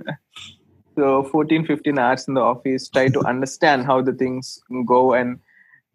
so 0.98 1.22
14, 1.24 1.64
15 1.64 1.98
hours 1.98 2.28
in 2.28 2.34
the 2.34 2.42
office, 2.42 2.90
try 2.90 3.08
to 3.08 3.26
understand 3.26 3.86
how 3.86 4.02
the 4.02 4.12
things 4.12 4.60
go. 4.84 5.14
And, 5.14 5.38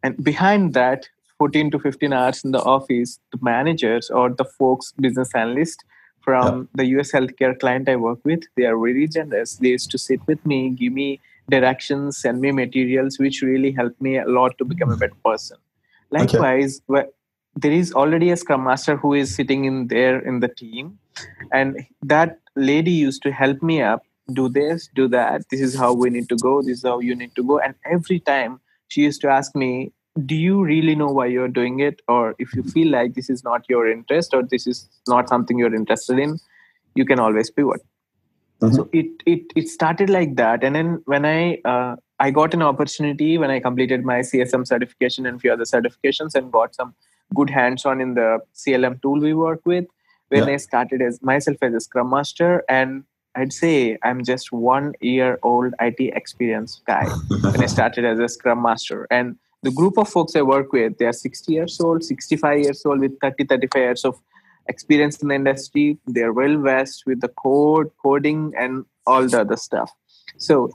and 0.02 0.24
behind 0.24 0.74
that, 0.74 1.08
14 1.42 1.72
to 1.72 1.80
15 1.80 2.14
hours 2.14 2.44
in 2.46 2.52
the 2.52 2.62
office, 2.62 3.20
the 3.32 3.40
managers 3.42 4.12
or 4.12 4.30
the 4.30 4.46
folks, 4.46 4.92
business 5.06 5.34
analysts 5.34 5.84
from 6.24 6.70
the 6.76 6.86
US 6.96 7.12
healthcare 7.12 7.60
client 7.60 7.90
I 7.90 7.96
work 7.96 8.20
with, 8.24 8.42
they 8.56 8.66
are 8.66 8.78
very 8.78 9.08
generous. 9.08 9.56
They 9.56 9.70
used 9.70 9.90
to 9.92 9.98
sit 9.98 10.20
with 10.28 10.46
me, 10.46 10.70
give 10.70 10.94
me 10.94 11.20
directions, 11.50 12.20
send 12.20 12.42
me 12.42 12.52
materials, 12.52 13.18
which 13.18 13.42
really 13.42 13.72
helped 13.72 14.00
me 14.00 14.20
a 14.20 14.26
lot 14.28 14.56
to 14.60 14.66
become 14.66 14.90
a 14.90 14.92
mm-hmm. 14.92 15.00
better 15.00 15.16
person. 15.26 15.58
Likewise, 16.12 16.82
okay. 16.88 17.10
there 17.56 17.72
is 17.72 17.92
already 17.94 18.30
a 18.30 18.38
scrum 18.38 18.64
master 18.66 18.96
who 18.96 19.16
is 19.16 19.34
sitting 19.34 19.66
in 19.66 19.88
there 19.88 20.20
in 20.20 20.42
the 20.42 20.48
team, 20.48 21.00
and 21.52 21.80
that 22.04 22.38
lady 22.56 22.92
used 22.92 23.24
to 23.24 23.32
help 23.32 23.64
me 23.64 23.82
up 23.82 24.04
do 24.34 24.48
this, 24.48 24.90
do 24.94 25.08
that. 25.08 25.42
This 25.50 25.62
is 25.62 25.76
how 25.76 25.92
we 25.94 26.12
need 26.12 26.30
to 26.30 26.36
go. 26.36 26.62
This 26.62 26.78
is 26.78 26.84
how 26.84 27.00
you 27.00 27.16
need 27.16 27.34
to 27.36 27.44
go. 27.44 27.60
And 27.60 27.74
every 27.84 28.20
time 28.20 28.62
she 28.90 29.02
used 29.02 29.22
to 29.22 29.30
ask 29.30 29.56
me, 29.56 29.92
"Do 30.26 30.36
you 30.36 30.64
really 30.64 30.96
know 30.96 31.08
why 31.08 31.28
you're 31.28 31.48
doing 31.48 31.80
it? 31.80 32.02
Or 32.08 32.36
if 32.40 32.54
you 32.54 32.64
feel 32.64 32.92
like 32.92 33.14
this 33.14 33.30
is 33.30 33.44
not 33.44 33.66
your 33.70 33.90
interest 33.90 34.34
or 34.34 34.44
this 34.44 34.68
is 34.68 34.90
not 35.08 35.30
something 35.30 35.58
you're 35.58 35.76
interested 35.76 36.20
in, 36.20 36.38
you 36.96 37.06
can 37.06 37.20
always 37.20 37.50
pivot." 37.50 37.82
Mm-hmm. 38.62 38.76
So 38.76 38.90
it 38.94 39.08
it 39.26 39.42
it 39.56 39.68
started 39.70 40.10
like 40.10 40.36
that, 40.36 40.64
and 40.64 40.76
then 40.76 41.02
when 41.06 41.26
I 41.26 41.60
uh, 41.66 41.96
I 42.20 42.30
got 42.30 42.54
an 42.54 42.62
opportunity 42.62 43.38
when 43.40 43.50
I 43.50 43.60
completed 43.60 44.06
my 44.06 44.20
CSM 44.20 44.68
certification 44.68 45.26
and 45.26 45.42
few 45.42 45.52
other 45.52 45.64
certifications 45.64 46.36
and 46.36 46.52
got 46.52 46.76
some 46.76 46.94
good 47.34 47.50
hands-on 47.50 48.00
in 48.00 48.14
the 48.14 48.40
CLM 48.54 49.02
tool 49.02 49.20
we 49.20 49.34
work 49.34 49.62
with. 49.66 49.86
When 50.30 50.48
yeah. 50.48 50.54
I 50.54 50.58
started 50.58 51.02
as 51.02 51.20
myself 51.22 51.58
as 51.62 51.74
a 51.74 51.80
Scrum 51.80 52.12
Master, 52.12 52.64
and 52.70 53.04
I'd 53.36 53.52
say 53.52 53.98
I'm 54.04 54.24
just 54.24 54.52
one 54.52 54.94
year 55.02 55.40
old 55.42 55.74
IT 55.80 56.00
experience 56.00 56.82
guy 56.86 57.06
when 57.42 57.64
I 57.64 57.66
started 57.66 58.06
as 58.06 58.20
a 58.20 58.30
Scrum 58.30 58.62
Master. 58.62 59.08
And 59.10 59.38
the 59.64 59.72
group 59.72 59.98
of 59.98 60.10
folks 60.10 60.36
I 60.36 60.42
work 60.42 60.74
with, 60.74 60.98
they 60.98 61.06
are 61.06 61.14
60 61.14 61.54
years 61.54 61.80
old, 61.80 62.04
65 62.04 62.60
years 62.60 62.86
old 62.86 63.00
with 63.00 63.20
30, 63.20 63.46
35 63.46 63.80
years 63.82 64.06
of 64.06 64.20
experience 64.68 65.22
in 65.22 65.28
the 65.28 65.36
industry. 65.36 65.98
They're 66.08 66.34
well 66.34 66.58
versed 66.58 67.04
with 67.06 67.22
the 67.22 67.28
code, 67.28 67.92
coding, 68.02 68.54
and 68.58 68.86
all 69.06 69.28
the 69.28 69.42
other 69.42 69.58
stuff. 69.58 69.92
So 70.38 70.72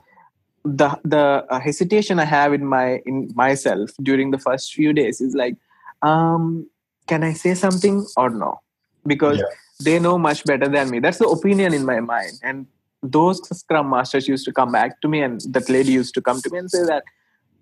the 0.63 0.99
the 1.03 1.45
uh, 1.49 1.59
hesitation 1.59 2.19
I 2.19 2.25
have 2.25 2.53
in 2.53 2.65
my 2.65 3.01
in 3.05 3.31
myself 3.35 3.91
during 4.01 4.31
the 4.31 4.37
first 4.37 4.73
few 4.73 4.93
days 4.93 5.21
is 5.21 5.33
like, 5.33 5.55
um, 6.01 6.69
can 7.07 7.23
I 7.23 7.33
say 7.33 7.53
something 7.55 8.05
or 8.15 8.29
no? 8.29 8.61
Because 9.05 9.37
yeah. 9.37 9.45
they 9.83 9.99
know 9.99 10.17
much 10.17 10.43
better 10.45 10.67
than 10.67 10.89
me. 10.89 10.99
That's 10.99 11.19
the 11.19 11.27
opinion 11.27 11.73
in 11.73 11.85
my 11.85 11.99
mind. 11.99 12.33
And 12.43 12.67
those 13.01 13.41
Scrum 13.57 13.89
Masters 13.89 14.27
used 14.27 14.45
to 14.45 14.51
come 14.51 14.71
back 14.71 15.01
to 15.01 15.07
me, 15.07 15.21
and 15.21 15.41
that 15.49 15.69
lady 15.69 15.91
used 15.91 16.13
to 16.15 16.21
come 16.21 16.41
to 16.41 16.49
me 16.49 16.59
and 16.59 16.69
say 16.69 16.83
that 16.85 17.03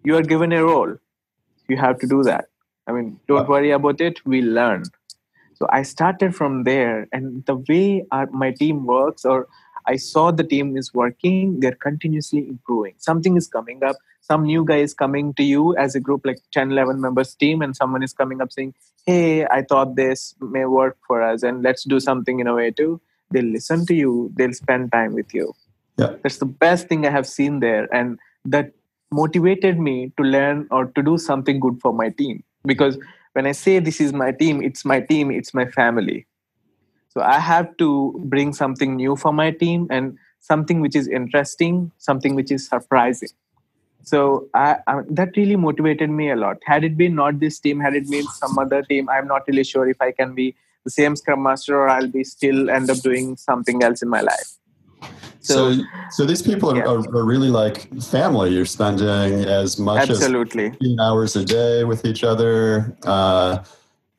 you 0.03 0.15
are 0.15 0.23
given 0.23 0.51
a 0.53 0.63
role, 0.63 0.95
you 1.67 1.77
have 1.77 1.99
to 1.99 2.07
do 2.07 2.23
that. 2.23 2.45
I 2.87 2.91
mean, 2.91 3.19
don't 3.27 3.47
worry 3.47 3.71
about 3.71 4.01
it. 4.01 4.25
We 4.25 4.41
learn. 4.41 4.83
So 5.55 5.67
I 5.69 5.83
started 5.83 6.35
from 6.35 6.63
there, 6.63 7.07
and 7.11 7.45
the 7.45 7.55
way 7.55 8.05
our, 8.11 8.27
my 8.27 8.51
team 8.51 8.85
works, 8.85 9.25
or 9.25 9.47
I 9.87 9.95
saw 9.95 10.31
the 10.31 10.43
team 10.43 10.75
is 10.77 10.93
working, 10.93 11.59
they're 11.59 11.75
continuously 11.75 12.47
improving. 12.47 12.95
Something 12.97 13.37
is 13.37 13.47
coming 13.47 13.83
up. 13.83 13.95
Some 14.21 14.43
new 14.43 14.65
guy 14.65 14.77
is 14.77 14.93
coming 14.93 15.33
to 15.35 15.43
you 15.43 15.75
as 15.77 15.95
a 15.95 15.99
group, 15.99 16.25
like 16.25 16.39
10, 16.51 16.71
11 16.71 16.99
members 16.99 17.35
team, 17.35 17.61
and 17.61 17.75
someone 17.75 18.03
is 18.03 18.11
coming 18.11 18.41
up 18.41 18.51
saying, 18.51 18.73
Hey, 19.05 19.45
I 19.45 19.61
thought 19.61 19.95
this 19.95 20.35
may 20.41 20.65
work 20.65 20.97
for 21.07 21.21
us, 21.21 21.43
and 21.43 21.63
let's 21.63 21.83
do 21.83 21.99
something 21.99 22.39
innovative. 22.39 22.99
They'll 23.31 23.45
listen 23.45 23.85
to 23.85 23.95
you, 23.95 24.31
they'll 24.35 24.53
spend 24.53 24.91
time 24.91 25.13
with 25.13 25.33
you. 25.33 25.53
Yeah. 25.97 26.15
That's 26.23 26.37
the 26.37 26.45
best 26.45 26.87
thing 26.89 27.05
I 27.05 27.11
have 27.11 27.27
seen 27.27 27.59
there. 27.59 27.87
And 27.93 28.19
that 28.45 28.71
motivated 29.11 29.79
me 29.79 30.11
to 30.17 30.23
learn 30.23 30.67
or 30.71 30.85
to 30.85 31.01
do 31.01 31.17
something 31.17 31.59
good 31.59 31.79
for 31.81 31.93
my 31.93 32.09
team. 32.09 32.43
Because 32.63 32.97
when 33.33 33.45
I 33.45 33.51
say 33.51 33.79
this 33.79 34.01
is 34.01 34.13
my 34.13 34.31
team, 34.31 34.61
it's 34.61 34.85
my 34.85 34.99
team, 34.99 35.31
it's 35.31 35.53
my 35.53 35.65
family 35.65 36.25
so 37.15 37.23
I 37.23 37.39
have 37.39 37.75
to 37.77 38.13
bring 38.25 38.53
something 38.53 38.95
new 38.97 39.15
for 39.15 39.31
my 39.31 39.51
team 39.51 39.87
and 39.89 40.17
something 40.39 40.81
which 40.81 40.95
is 40.95 41.07
interesting, 41.07 41.91
something 41.97 42.35
which 42.35 42.51
is 42.51 42.67
surprising. 42.67 43.29
So 44.03 44.47
I, 44.53 44.77
I, 44.85 45.01
that 45.09 45.35
really 45.37 45.55
motivated 45.55 46.09
me 46.09 46.29
a 46.29 46.35
lot. 46.35 46.57
Had 46.65 46.83
it 46.83 46.97
been 46.97 47.15
not 47.15 47.39
this 47.39 47.59
team, 47.59 47.79
had 47.79 47.95
it 47.95 48.09
been 48.11 48.25
some 48.25 48.59
other 48.59 48.83
team, 48.83 49.09
I'm 49.09 49.27
not 49.27 49.43
really 49.47 49.63
sure 49.63 49.89
if 49.89 50.01
I 50.01 50.11
can 50.11 50.35
be 50.35 50.55
the 50.83 50.91
same 50.91 51.15
Scrum 51.15 51.41
Master 51.41 51.77
or 51.77 51.87
I'll 51.87 52.07
be 52.07 52.23
still 52.25 52.69
end 52.69 52.89
up 52.89 52.97
doing 52.97 53.37
something 53.37 53.81
else 53.81 54.03
in 54.03 54.09
my 54.09 54.21
life. 54.21 54.57
So, 55.45 55.73
so, 55.73 55.83
so 56.09 56.25
these 56.25 56.41
people 56.41 56.71
are, 56.71 56.77
yeah. 56.77 56.83
are, 56.83 56.97
are, 57.15 57.23
really 57.23 57.49
like 57.49 57.89
family. 58.01 58.51
You're 58.51 58.65
spending 58.65 59.45
as 59.45 59.77
much 59.77 60.09
Absolutely. 60.09 60.65
as 60.65 60.71
15 60.71 60.99
hours 60.99 61.35
a 61.35 61.45
day 61.45 61.83
with 61.83 62.03
each 62.03 62.23
other. 62.23 62.97
Uh, 63.03 63.63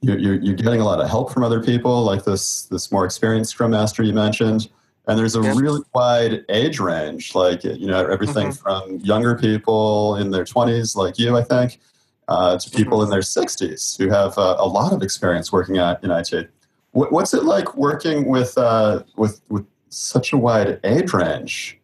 you're, 0.03 0.19
you're, 0.19 0.35
you're, 0.37 0.55
getting 0.55 0.81
a 0.81 0.85
lot 0.85 1.01
of 1.01 1.09
help 1.09 1.33
from 1.33 1.43
other 1.43 1.63
people, 1.63 2.05
like 2.05 2.25
this 2.25 2.63
this 2.67 2.93
more 2.93 3.05
experienced 3.05 3.51
Scrum 3.51 3.73
Master 3.73 4.05
you 4.05 4.13
mentioned. 4.13 4.69
And 5.09 5.19
there's 5.19 5.37
a 5.37 5.43
yeah. 5.43 5.55
really 5.57 5.83
wide 5.95 6.45
age 6.49 6.79
range, 6.79 7.35
like 7.35 7.65
you 7.65 7.87
know 7.87 8.07
everything 8.07 8.49
mm-hmm. 8.49 8.87
from 8.87 8.99
younger 8.99 9.37
people 9.37 10.17
in 10.17 10.31
their 10.31 10.45
20s, 10.45 10.97
like 10.97 11.19
you, 11.19 11.37
I 11.37 11.43
think, 11.43 11.81
uh, 12.29 12.59
to 12.59 12.71
people 12.71 12.99
mm-hmm. 12.99 13.05
in 13.05 13.11
their 13.11 13.21
60s 13.21 13.97
who 13.99 14.11
have 14.11 14.37
uh, 14.39 14.57
a 14.59 14.67
lot 14.67 14.93
of 14.93 15.03
experience 15.03 15.53
working 15.53 15.79
at 15.79 16.03
in 16.05 16.11
IT. 16.11 16.51
what's 16.93 17.35
it 17.35 17.45
like 17.45 17.77
working 17.77 18.29
with 18.29 18.57
uh, 18.59 19.03
with 19.17 19.41
with 19.49 19.65
such 19.97 20.33
a 20.33 20.37
wide 20.37 20.81
age 20.85 21.13
range? 21.13 21.79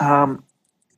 Um, 0.00 0.44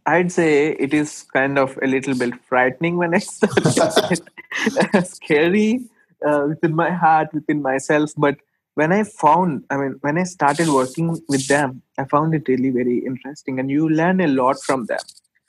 I'd 0.07 0.33
say 0.33 0.73
it 0.73 0.93
is 0.93 1.23
kind 1.33 1.59
of 1.59 1.79
a 1.83 1.87
little 1.87 2.17
bit 2.17 2.35
frightening 2.45 2.97
when 2.97 3.15
I 3.15 3.19
started. 3.19 4.21
scary 5.05 5.81
uh, 6.27 6.47
within 6.49 6.75
my 6.75 6.91
heart, 6.91 7.33
within 7.33 7.63
myself. 7.63 8.13
But 8.17 8.39
when 8.75 8.93
I 8.93 9.05
found, 9.05 9.65
I 9.71 9.77
mean, 9.77 9.97
when 10.01 10.19
I 10.19 10.25
started 10.25 10.69
working 10.69 11.21
with 11.29 11.47
them, 11.49 11.83
I 11.99 12.05
found 12.05 12.35
it 12.35 12.49
really 12.49 12.71
very 12.71 12.99
interesting, 12.99 13.59
and 13.59 13.71
you 13.71 13.89
learn 13.89 14.21
a 14.21 14.27
lot 14.27 14.63
from 14.63 14.87
them. 14.87 15.01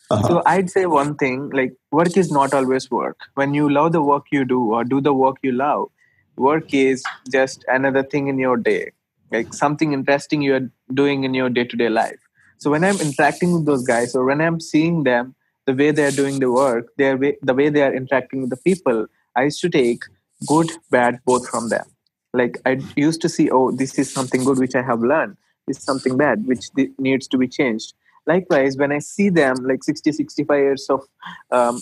Uh-huh. 0.10 0.28
So 0.28 0.44
I'd 0.46 0.70
say 0.70 0.86
one 0.86 1.16
thing: 1.16 1.50
like 1.52 1.74
work 1.92 2.18
is 2.18 2.32
not 2.32 2.54
always 2.54 2.90
work. 2.92 3.18
When 3.36 3.54
you 3.54 3.70
love 3.70 3.94
the 3.94 4.02
work 4.02 4.26
you 4.32 4.46
do 4.46 4.62
or 4.74 4.84
do 4.84 5.02
the 5.02 5.14
work 5.14 5.38
you 5.42 5.52
love, 5.52 5.90
work 6.36 6.74
is 6.74 7.04
just 7.32 7.64
another 7.68 8.04
thing 8.04 8.28
in 8.28 8.38
your 8.38 8.58
day, 8.58 8.92
like 9.32 9.54
something 9.54 9.94
interesting 9.94 10.42
you 10.42 10.56
are 10.56 10.70
doing 10.94 11.24
in 11.24 11.34
your 11.34 11.50
day-to-day 11.50 11.90
life 11.90 12.20
so 12.62 12.70
when 12.70 12.84
I'm 12.84 13.00
interacting 13.02 13.54
with 13.54 13.66
those 13.66 13.84
guys 13.84 14.14
or 14.16 14.24
when 14.24 14.40
I'm 14.40 14.60
seeing 14.60 15.04
them, 15.04 15.34
the 15.66 15.74
way 15.74 15.90
they're 15.90 16.12
doing 16.12 16.40
the 16.40 16.52
work, 16.52 16.90
their 16.96 17.18
way, 17.18 17.36
the 17.42 17.56
way 17.56 17.70
they 17.70 17.82
are 17.82 17.92
interacting 17.92 18.42
with 18.42 18.52
the 18.52 18.58
people, 18.58 19.08
I 19.36 19.46
used 19.46 19.62
to 19.62 19.70
take 19.70 20.04
good, 20.46 20.70
bad, 20.92 21.22
both 21.26 21.50
from 21.50 21.70
them. 21.70 21.86
Like 22.34 22.62
I 22.64 22.80
used 22.96 23.20
to 23.22 23.30
see, 23.30 23.50
oh, 23.50 23.72
this 23.72 23.98
is 23.98 24.14
something 24.14 24.44
good 24.44 24.60
which 24.60 24.76
I 24.76 24.84
have 24.84 25.00
learned. 25.00 25.38
This 25.66 25.80
is 25.80 25.84
something 25.84 26.18
bad 26.18 26.46
which 26.46 26.66
needs 27.00 27.28
to 27.30 27.38
be 27.40 27.48
changed. 27.48 27.96
Likewise, 28.28 28.78
when 28.78 28.92
I 28.92 29.00
see 29.00 29.30
them 29.30 29.56
like 29.64 29.84
60, 29.84 30.12
65 30.12 30.56
years 30.56 30.88
of 30.88 31.02
um, 31.50 31.82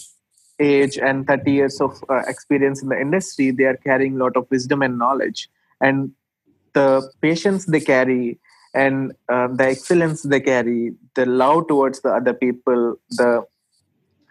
age 0.62 0.98
and 0.98 1.28
30 1.28 1.52
years 1.52 1.82
of 1.82 2.02
uh, 2.10 2.20
experience 2.20 2.82
in 2.82 2.88
the 2.88 2.98
industry, 2.98 3.52
they 3.52 3.66
are 3.66 3.76
carrying 3.76 4.16
a 4.16 4.24
lot 4.24 4.38
of 4.38 4.50
wisdom 4.50 4.82
and 4.82 4.98
knowledge. 4.98 5.50
And 5.82 6.14
the 6.74 7.10
patience 7.22 7.66
they 7.66 7.80
carry 7.80 8.40
and 8.74 9.14
um, 9.30 9.56
the 9.56 9.66
excellence 9.66 10.24
they 10.24 10.40
carry, 10.40 10.94
the 11.16 11.26
love 11.26 11.68
towards 11.68 12.02
the 12.02 12.10
other 12.10 12.34
people, 12.34 12.96
the 13.12 13.46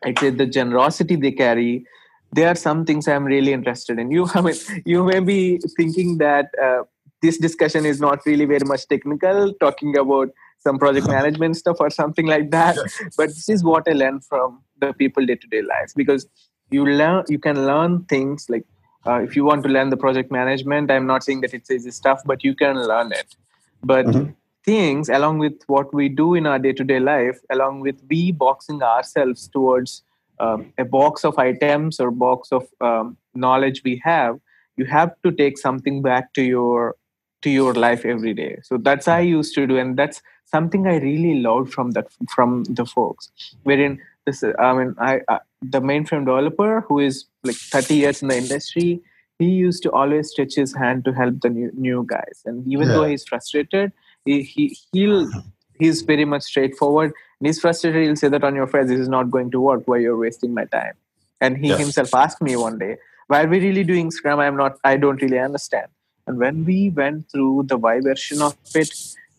I 0.04 0.14
say 0.18 0.30
the 0.30 0.46
generosity 0.46 1.16
they 1.16 1.32
carry, 1.32 1.84
there 2.32 2.48
are 2.48 2.54
some 2.54 2.84
things 2.84 3.08
I'm 3.08 3.24
really 3.24 3.52
interested 3.52 3.98
in. 3.98 4.10
You, 4.10 4.28
I 4.34 4.40
mean, 4.40 4.54
you 4.84 5.04
may 5.04 5.20
be 5.20 5.60
thinking 5.76 6.18
that 6.18 6.50
uh, 6.62 6.84
this 7.22 7.38
discussion 7.38 7.84
is 7.84 8.00
not 8.00 8.24
really 8.26 8.44
very 8.44 8.64
much 8.64 8.86
technical, 8.86 9.52
talking 9.54 9.96
about 9.96 10.28
some 10.58 10.78
project 10.78 11.08
management 11.18 11.56
stuff 11.56 11.76
or 11.80 11.90
something 11.90 12.26
like 12.26 12.50
that. 12.50 12.76
But 13.16 13.28
this 13.28 13.48
is 13.48 13.64
what 13.64 13.88
I 13.88 13.92
learned 13.92 14.24
from 14.24 14.62
the 14.80 14.92
people 14.92 15.26
day 15.26 15.36
to 15.36 15.46
day 15.48 15.62
life 15.62 15.92
because 15.96 16.26
you 16.70 16.86
learn, 16.86 17.24
you 17.28 17.38
can 17.38 17.66
learn 17.66 18.04
things 18.04 18.46
like 18.48 18.64
uh, 19.06 19.20
if 19.22 19.36
you 19.36 19.44
want 19.44 19.62
to 19.62 19.68
learn 19.68 19.90
the 19.90 19.96
project 19.96 20.30
management. 20.30 20.90
I'm 20.90 21.06
not 21.06 21.24
saying 21.24 21.40
that 21.42 21.54
it's 21.54 21.70
easy 21.70 21.90
stuff, 21.90 22.20
but 22.24 22.44
you 22.44 22.54
can 22.54 22.76
learn 22.76 23.12
it 23.12 23.36
but 23.82 24.06
mm-hmm. 24.06 24.30
things 24.64 25.08
along 25.08 25.38
with 25.38 25.54
what 25.66 25.92
we 25.94 26.08
do 26.08 26.34
in 26.34 26.46
our 26.46 26.58
day-to-day 26.58 27.00
life 27.00 27.38
along 27.50 27.80
with 27.80 28.00
we 28.08 28.32
boxing 28.32 28.82
ourselves 28.82 29.48
towards 29.48 30.02
um, 30.40 30.72
a 30.78 30.84
box 30.84 31.24
of 31.24 31.38
items 31.38 32.00
or 32.00 32.10
box 32.10 32.52
of 32.52 32.66
um, 32.80 33.16
knowledge 33.34 33.82
we 33.84 34.00
have 34.04 34.38
you 34.76 34.84
have 34.84 35.14
to 35.22 35.32
take 35.32 35.58
something 35.58 36.02
back 36.02 36.32
to 36.34 36.42
your 36.42 36.96
to 37.42 37.50
your 37.50 37.74
life 37.74 38.04
every 38.04 38.34
day 38.34 38.58
so 38.62 38.76
that's 38.76 39.08
i 39.08 39.20
used 39.20 39.54
to 39.54 39.66
do 39.66 39.78
and 39.78 39.96
that's 39.96 40.22
something 40.44 40.86
i 40.86 40.96
really 40.96 41.40
loved 41.40 41.72
from 41.72 41.92
that 41.92 42.08
from 42.34 42.64
the 42.64 42.84
folks 42.84 43.30
wherein 43.62 44.00
this 44.26 44.42
i 44.58 44.72
mean 44.72 44.94
i, 44.98 45.20
I 45.28 45.38
the 45.60 45.80
mainframe 45.80 46.24
developer 46.24 46.82
who 46.88 47.00
is 47.00 47.24
like 47.42 47.56
30 47.56 47.94
years 47.94 48.22
in 48.22 48.28
the 48.28 48.36
industry 48.36 49.00
he 49.38 49.46
used 49.46 49.82
to 49.84 49.92
always 49.92 50.30
stretch 50.30 50.54
his 50.56 50.74
hand 50.74 51.04
to 51.04 51.12
help 51.12 51.40
the 51.40 51.48
new, 51.48 51.70
new 51.74 52.04
guys. 52.06 52.42
And 52.44 52.66
even 52.70 52.88
yeah. 52.88 52.94
though 52.94 53.04
he's 53.04 53.24
frustrated 53.24 53.92
he, 54.24 54.42
he 54.42 54.76
he'll 54.92 55.30
he's 55.78 56.02
very 56.02 56.24
much 56.24 56.42
straightforward. 56.42 57.12
And 57.40 57.46
he's 57.46 57.60
frustrated 57.60 58.04
he'll 58.04 58.16
say 58.16 58.28
that 58.28 58.44
on 58.44 58.54
your 58.54 58.66
face 58.66 58.88
this 58.88 58.98
is 58.98 59.08
not 59.08 59.30
going 59.30 59.50
to 59.52 59.60
work. 59.60 59.82
Why 59.86 59.98
you're 59.98 60.18
wasting 60.18 60.54
my 60.54 60.64
time? 60.66 60.94
And 61.40 61.56
he 61.56 61.68
yes. 61.68 61.78
himself 61.78 62.14
asked 62.14 62.42
me 62.42 62.56
one 62.56 62.78
day 62.78 62.96
why 63.28 63.44
are 63.44 63.48
we 63.48 63.60
really 63.60 63.84
doing 63.84 64.10
scrum? 64.10 64.40
I'm 64.40 64.56
not 64.56 64.78
i 64.84 64.96
don't 64.96 65.22
really 65.22 65.38
understand. 65.38 65.88
And 66.26 66.38
when 66.38 66.64
we 66.64 66.90
went 66.90 67.30
through 67.30 67.64
the 67.68 67.78
y 67.78 68.00
version 68.00 68.42
of 68.42 68.56
it 68.74 68.92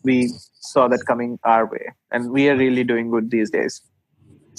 we 0.04 0.32
saw 0.62 0.88
that 0.88 1.06
coming 1.06 1.40
our 1.44 1.66
way. 1.66 1.90
And 2.12 2.32
we 2.32 2.50
are 2.50 2.56
really 2.56 2.86
doing 2.86 3.12
good 3.12 3.32
these 3.32 3.50
days 3.50 3.82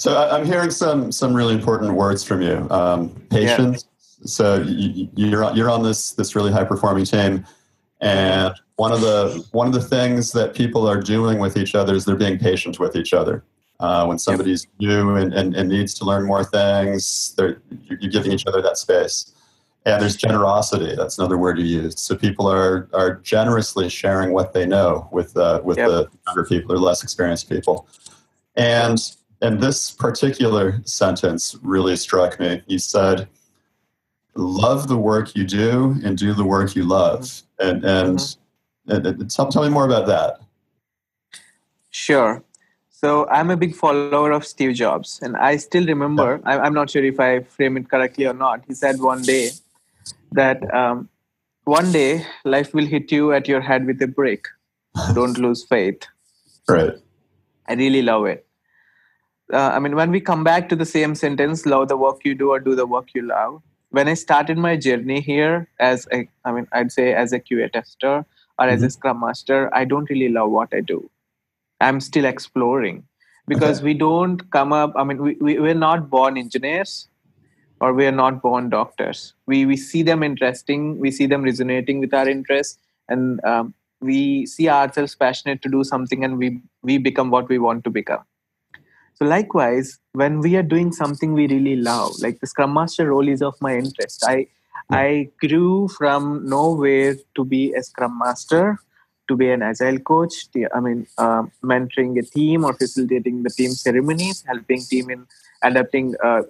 so 0.01 0.29
i'm 0.31 0.45
hearing 0.45 0.71
some 0.71 1.11
some 1.11 1.33
really 1.33 1.53
important 1.53 1.93
words 1.93 2.23
from 2.23 2.41
you 2.41 2.67
um, 2.69 3.09
patience 3.29 3.85
so 4.23 4.61
you, 4.61 5.09
you're 5.15 5.55
you're 5.55 5.69
on 5.69 5.83
this 5.83 6.11
this 6.11 6.35
really 6.35 6.51
high 6.51 6.63
performing 6.63 7.05
team, 7.05 7.45
and 8.01 8.53
one 8.75 8.91
of 8.91 9.01
the 9.01 9.45
one 9.51 9.67
of 9.67 9.73
the 9.73 9.81
things 9.81 10.31
that 10.33 10.53
people 10.53 10.87
are 10.87 10.99
doing 10.99 11.39
with 11.39 11.57
each 11.57 11.75
other 11.75 11.95
is 11.95 12.05
they're 12.05 12.15
being 12.15 12.37
patient 12.37 12.79
with 12.79 12.95
each 12.95 13.13
other. 13.13 13.43
Uh, 13.79 14.05
when 14.05 14.19
somebody's 14.19 14.67
yep. 14.77 14.89
new 14.89 15.15
and, 15.15 15.33
and, 15.33 15.55
and, 15.55 15.67
needs 15.67 15.95
to 15.95 16.05
learn 16.05 16.23
more 16.23 16.43
things, 16.43 17.33
you're, 17.39 17.59
you're 17.89 18.11
giving 18.11 18.31
each 18.31 18.45
other 18.45 18.61
that 18.61 18.77
space. 18.77 19.33
And 19.87 19.99
there's 19.99 20.15
generosity. 20.15 20.95
That's 20.95 21.17
another 21.17 21.39
word 21.39 21.57
you 21.57 21.65
used. 21.65 21.97
So 21.97 22.15
people 22.15 22.45
are 22.47 22.87
are 22.93 23.15
generously 23.15 23.89
sharing 23.89 24.33
what 24.33 24.53
they 24.53 24.67
know 24.67 25.09
with 25.11 25.35
uh, 25.35 25.61
with 25.63 25.79
yep. 25.79 25.87
the 25.89 26.09
younger 26.27 26.45
people 26.45 26.75
or 26.75 26.77
less 26.77 27.01
experienced 27.01 27.49
people. 27.49 27.87
And 28.55 28.99
and 29.41 29.59
this 29.59 29.91
particular 29.91 30.81
sentence 30.85 31.55
really 31.61 31.95
struck 31.95 32.39
me. 32.39 32.61
You 32.67 32.79
said, 32.79 33.27
"Love 34.35 34.87
the 34.87 34.97
work 34.97 35.35
you 35.35 35.45
do 35.45 35.95
and 36.03 36.17
do 36.17 36.33
the 36.33 36.45
work 36.45 36.75
you 36.75 36.83
love." 36.83 37.41
And 37.59 37.83
and, 37.83 38.19
mm-hmm. 38.19 38.91
and, 38.91 39.07
and 39.07 39.31
tell, 39.31 39.49
tell 39.49 39.63
me 39.63 39.69
more 39.69 39.85
about 39.85 40.05
that. 40.07 40.39
Sure. 41.89 42.43
So 42.89 43.27
I'm 43.29 43.49
a 43.49 43.57
big 43.57 43.75
follower 43.75 44.31
of 44.31 44.45
Steve 44.45 44.75
Jobs, 44.75 45.19
and 45.23 45.35
I 45.35 45.57
still 45.57 45.85
remember. 45.87 46.39
I'm 46.45 46.73
not 46.73 46.91
sure 46.91 47.03
if 47.03 47.19
I 47.19 47.41
frame 47.41 47.77
it 47.77 47.89
correctly 47.89 48.27
or 48.27 48.33
not. 48.33 48.63
He 48.67 48.75
said 48.75 48.99
one 48.99 49.23
day 49.23 49.49
that 50.33 50.71
um, 50.71 51.09
one 51.63 51.91
day 51.91 52.25
life 52.45 52.75
will 52.75 52.85
hit 52.85 53.11
you 53.11 53.33
at 53.33 53.47
your 53.47 53.59
head 53.59 53.87
with 53.87 53.99
a 54.03 54.07
brick. 54.07 54.45
Don't 55.15 55.37
lose 55.45 55.63
faith. 55.63 56.05
Right. 56.67 56.93
I 57.67 57.73
really 57.73 58.03
love 58.03 58.27
it. 58.27 58.45
Uh, 59.51 59.71
I 59.73 59.79
mean, 59.79 59.95
when 59.95 60.11
we 60.11 60.21
come 60.21 60.43
back 60.43 60.69
to 60.69 60.75
the 60.75 60.85
same 60.85 61.15
sentence, 61.15 61.65
love 61.65 61.87
the 61.87 61.97
work 61.97 62.21
you 62.23 62.35
do 62.35 62.51
or 62.51 62.59
do 62.59 62.75
the 62.75 62.85
work 62.85 63.09
you 63.13 63.21
love. 63.21 63.61
When 63.89 64.07
I 64.07 64.13
started 64.13 64.57
my 64.57 64.77
journey 64.77 65.19
here 65.19 65.67
as 65.79 66.07
a, 66.13 66.27
I 66.45 66.51
mean, 66.51 66.67
I'd 66.71 66.91
say 66.91 67.13
as 67.13 67.33
a 67.33 67.39
QA 67.39 67.71
tester 67.71 68.07
or 68.07 68.23
mm-hmm. 68.23 68.69
as 68.69 68.81
a 68.81 68.85
mm-hmm. 68.85 68.91
Scrum 68.91 69.19
Master, 69.19 69.73
I 69.75 69.85
don't 69.85 70.09
really 70.09 70.29
love 70.29 70.51
what 70.51 70.73
I 70.73 70.79
do. 70.79 71.09
I'm 71.81 71.99
still 71.99 72.25
exploring 72.25 73.03
because 73.47 73.79
okay. 73.79 73.85
we 73.85 73.93
don't 73.95 74.49
come 74.51 74.71
up. 74.71 74.93
I 74.95 75.03
mean, 75.03 75.21
we, 75.21 75.35
we, 75.41 75.59
we're 75.59 75.73
not 75.73 76.09
born 76.09 76.37
engineers 76.37 77.09
or 77.81 77.93
we 77.93 78.05
are 78.05 78.11
not 78.11 78.41
born 78.41 78.69
doctors. 78.69 79.33
We 79.47 79.65
we 79.65 79.75
see 79.75 80.03
them 80.03 80.23
interesting, 80.23 80.99
we 80.99 81.11
see 81.11 81.25
them 81.25 81.43
resonating 81.43 81.99
with 81.99 82.13
our 82.13 82.29
interests, 82.29 82.77
and 83.09 83.43
um, 83.43 83.73
we 83.99 84.45
see 84.45 84.69
ourselves 84.69 85.15
passionate 85.15 85.61
to 85.63 85.69
do 85.69 85.83
something, 85.83 86.23
and 86.23 86.37
we 86.37 86.61
we 86.83 86.99
become 86.99 87.31
what 87.31 87.49
we 87.49 87.57
want 87.57 87.83
to 87.85 87.89
become. 87.89 88.23
So 89.21 89.27
likewise, 89.27 89.99
when 90.13 90.39
we 90.39 90.55
are 90.55 90.63
doing 90.63 90.91
something 90.91 91.33
we 91.33 91.45
really 91.47 91.75
love, 91.75 92.13
like 92.21 92.39
the 92.39 92.47
Scrum 92.47 92.73
Master 92.73 93.11
role 93.11 93.27
is 93.27 93.43
of 93.43 93.53
my 93.61 93.77
interest. 93.77 94.23
I 94.25 94.47
I 94.89 95.29
grew 95.39 95.89
from 95.89 96.49
nowhere 96.49 97.17
to 97.35 97.45
be 97.45 97.71
a 97.73 97.83
Scrum 97.83 98.17
Master, 98.17 98.79
to 99.27 99.35
be 99.35 99.51
an 99.51 99.61
Agile 99.61 99.99
coach. 99.99 100.47
I 100.73 100.79
mean, 100.79 101.05
uh, 101.19 101.43
mentoring 101.63 102.17
a 102.17 102.23
team 102.23 102.65
or 102.65 102.73
facilitating 102.73 103.43
the 103.43 103.51
team 103.51 103.69
ceremonies, 103.73 104.43
helping 104.47 104.81
team 104.81 105.11
in 105.11 105.27
adapting 105.61 106.15
uh, 106.23 106.41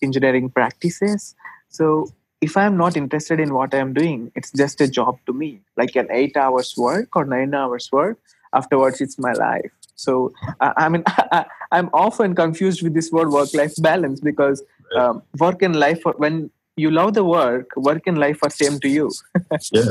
engineering 0.00 0.48
practices. 0.48 1.34
So 1.68 2.08
if 2.40 2.56
I'm 2.56 2.78
not 2.78 2.96
interested 2.96 3.38
in 3.38 3.52
what 3.52 3.74
I'm 3.74 3.92
doing, 3.92 4.32
it's 4.34 4.50
just 4.50 4.80
a 4.80 4.88
job 4.88 5.18
to 5.26 5.34
me, 5.34 5.60
like 5.76 5.94
an 5.94 6.08
eight 6.10 6.38
hours 6.38 6.74
work 6.74 7.14
or 7.16 7.26
nine 7.26 7.52
hours 7.52 7.92
work. 7.92 8.18
Afterwards, 8.54 9.02
it's 9.02 9.18
my 9.18 9.34
life. 9.34 9.72
So 9.96 10.32
I 10.60 10.88
mean, 10.88 11.02
I, 11.06 11.46
am 11.72 11.90
often 11.92 12.34
confused 12.34 12.82
with 12.82 12.94
this 12.94 13.10
word 13.12 13.30
work-life 13.30 13.74
balance 13.78 14.20
because 14.20 14.62
um, 14.96 15.22
work 15.38 15.62
and 15.62 15.76
life, 15.76 16.02
when 16.16 16.50
you 16.76 16.90
love 16.90 17.14
the 17.14 17.24
work, 17.24 17.70
work 17.76 18.02
and 18.06 18.18
life 18.18 18.38
are 18.42 18.50
same 18.50 18.78
to 18.80 18.88
you. 18.88 19.10
yeah. 19.72 19.82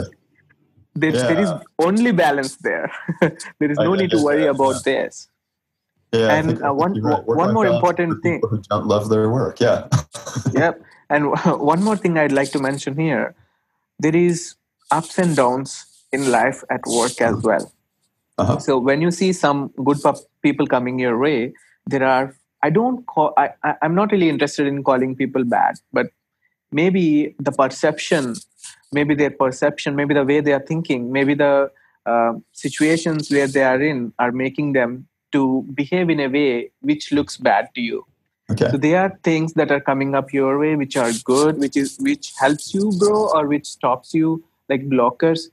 There, 0.95 1.15
yeah. 1.15 1.27
there 1.27 1.39
is 1.39 1.51
only 1.79 2.11
balance 2.11 2.57
there. 2.57 2.91
there 3.21 3.71
is 3.71 3.77
no 3.77 3.93
I, 3.93 3.97
need 3.97 4.11
to 4.11 4.21
worry 4.21 4.45
about 4.45 4.75
yeah. 4.85 5.07
this. 5.07 5.29
Yeah, 6.11 6.35
and 6.35 6.63
uh, 6.63 6.71
one 6.71 7.01
right. 7.01 7.25
one 7.25 7.55
more 7.55 7.65
important 7.65 8.21
thing 8.21 8.39
who 8.47 8.61
don't 8.69 8.85
love 8.85 9.09
their 9.09 9.31
work. 9.31 9.59
Yeah. 9.59 9.87
yep. 10.53 10.79
And 11.09 11.31
one 11.31 11.81
more 11.81 11.97
thing 11.97 12.19
I'd 12.19 12.31
like 12.31 12.51
to 12.51 12.59
mention 12.59 12.95
here: 12.95 13.33
there 13.97 14.15
is 14.15 14.53
ups 14.91 15.17
and 15.17 15.35
downs 15.35 15.87
in 16.11 16.29
life 16.29 16.63
at 16.69 16.81
work 16.85 17.19
as 17.19 17.41
well. 17.41 17.73
Uh-huh. 18.37 18.59
So 18.59 18.79
when 18.79 19.01
you 19.01 19.11
see 19.11 19.31
some 19.33 19.71
good 19.83 19.97
people 20.41 20.67
coming 20.67 20.99
your 20.99 21.17
way, 21.17 21.53
there 21.85 22.03
are. 22.03 22.35
I 22.61 22.69
don't 22.69 23.05
call. 23.05 23.33
I, 23.37 23.49
I 23.63 23.75
I'm 23.81 23.93
not 23.93 24.11
really 24.11 24.29
interested 24.29 24.67
in 24.67 24.83
calling 24.83 25.15
people 25.15 25.43
bad, 25.43 25.75
but 25.91 26.07
maybe 26.71 27.35
the 27.39 27.51
perception, 27.51 28.35
maybe 28.91 29.15
their 29.15 29.31
perception, 29.31 29.95
maybe 29.95 30.13
the 30.13 30.23
way 30.23 30.39
they 30.39 30.53
are 30.53 30.65
thinking, 30.65 31.11
maybe 31.11 31.33
the 31.33 31.69
uh, 32.05 32.33
situations 32.51 33.29
where 33.31 33.47
they 33.47 33.63
are 33.63 33.81
in 33.81 34.13
are 34.19 34.31
making 34.31 34.73
them 34.73 35.07
to 35.31 35.63
behave 35.73 36.09
in 36.09 36.19
a 36.19 36.27
way 36.27 36.71
which 36.81 37.11
looks 37.11 37.37
bad 37.37 37.69
to 37.75 37.81
you 37.81 38.05
okay. 38.51 38.69
so 38.69 38.77
there 38.77 38.99
are 38.99 39.17
things 39.23 39.53
that 39.53 39.71
are 39.71 39.79
coming 39.79 40.13
up 40.13 40.33
your 40.33 40.59
way 40.59 40.75
which 40.75 40.95
are 40.95 41.11
good 41.23 41.57
which 41.57 41.75
is 41.75 41.97
which 41.99 42.33
helps 42.39 42.73
you 42.73 42.91
grow 42.99 43.29
or 43.33 43.47
which 43.47 43.65
stops 43.65 44.13
you 44.13 44.43
like 44.69 44.87
blockers 44.89 45.47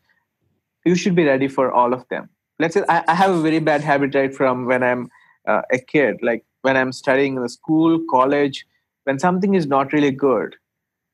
you 0.85 0.95
should 0.95 1.14
be 1.14 1.25
ready 1.25 1.49
for 1.49 1.73
all 1.73 1.95
of 1.95 2.07
them 2.09 2.29
let's 2.61 2.75
say 2.75 2.83
i, 2.88 3.03
I 3.09 3.14
have 3.14 3.31
a 3.31 3.40
very 3.40 3.59
bad 3.59 3.83
habit 3.90 4.14
right 4.14 4.35
from 4.35 4.66
when 4.66 4.83
i'm 4.83 5.11
uh, 5.49 5.62
a 5.73 5.79
kid. 5.79 6.18
Like 6.23 6.44
when 6.62 6.77
i'm 6.77 6.92
studying 6.92 7.37
in 7.37 7.42
the 7.42 7.49
school 7.49 7.99
college 8.11 8.66
when 9.05 9.18
something 9.18 9.55
is 9.55 9.66
not 9.66 9.92
really 9.92 10.11
good 10.11 10.57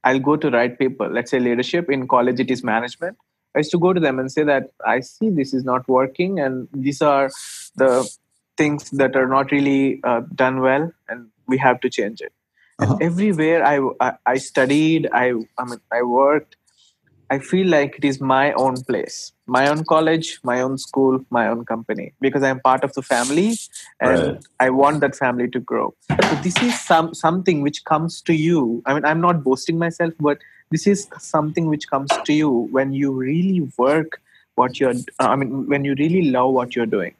i'll 0.05 0.25
go 0.31 0.37
to 0.37 0.51
write 0.51 0.79
people 0.79 1.09
let's 1.09 1.31
say 1.31 1.39
leadership 1.39 1.91
in 1.91 2.09
college 2.09 2.41
it 2.41 2.51
is 2.51 2.65
management. 2.65 3.17
I 3.55 3.61
used 3.61 3.71
to 3.71 3.79
go 3.79 3.93
to 3.95 4.01
them 4.01 4.19
and 4.19 4.31
say 4.31 4.43
that 4.45 4.71
i 4.85 5.01
see 5.01 5.31
this 5.31 5.55
is 5.55 5.65
not 5.65 5.89
working 5.89 6.41
and 6.41 6.69
these 6.73 7.01
are 7.01 7.31
the 7.77 7.93
things 8.57 8.91
that 8.91 9.17
are 9.17 9.29
not 9.29 9.51
really 9.53 10.01
uh, 10.05 10.23
done 10.35 10.61
well 10.61 10.91
and 11.09 11.29
we 11.47 11.59
have 11.59 11.81
to 11.81 11.91
change 11.91 12.21
it. 12.21 12.33
Uh-huh. 12.79 12.93
and 12.93 13.03
everywhere 13.03 13.65
I, 13.65 13.79
I, 14.01 14.13
I 14.27 14.37
studied 14.37 15.09
i 15.13 15.33
i 15.59 15.65
mean 15.65 15.81
i 15.91 16.03
worked 16.03 16.57
i 17.31 17.39
feel 17.39 17.67
like 17.67 17.97
it 17.99 18.05
is 18.05 18.21
my 18.21 18.53
own 18.53 18.77
place 18.85 19.33
my 19.47 19.69
own 19.69 19.85
college 19.85 20.39
my 20.43 20.61
own 20.61 20.77
school 20.79 21.19
my 21.31 21.47
own 21.49 21.65
company 21.65 22.13
because 22.21 22.43
i'm 22.43 22.61
part 22.61 22.85
of 22.85 22.93
the 22.95 23.03
family 23.03 23.57
and 24.01 24.21
right. 24.21 24.45
i 24.61 24.71
want 24.71 25.01
that 25.01 25.17
family 25.17 25.49
to 25.49 25.61
grow 25.61 25.95
so 26.29 26.35
this 26.47 26.61
is 26.63 26.79
some 26.81 27.13
something 27.15 27.63
which 27.63 27.85
comes 27.85 28.21
to 28.21 28.35
you 28.35 28.83
i 28.87 28.95
mean 28.95 29.05
i'm 29.05 29.21
not 29.21 29.43
boasting 29.43 29.79
myself 29.79 30.13
but 30.21 30.39
this 30.71 30.87
is 30.87 31.09
something 31.19 31.67
which 31.67 31.89
comes 31.89 32.11
to 32.25 32.33
you 32.33 32.51
when 32.79 32.93
you 32.93 33.13
really 33.13 33.61
work 33.77 34.21
what 34.55 34.81
you're 34.81 34.99
uh, 35.21 35.29
i 35.29 35.37
mean 35.37 35.67
when 35.67 35.85
you 35.85 35.95
really 35.99 36.31
love 36.31 36.53
what 36.53 36.75
you're 36.75 36.93
doing 36.99 37.15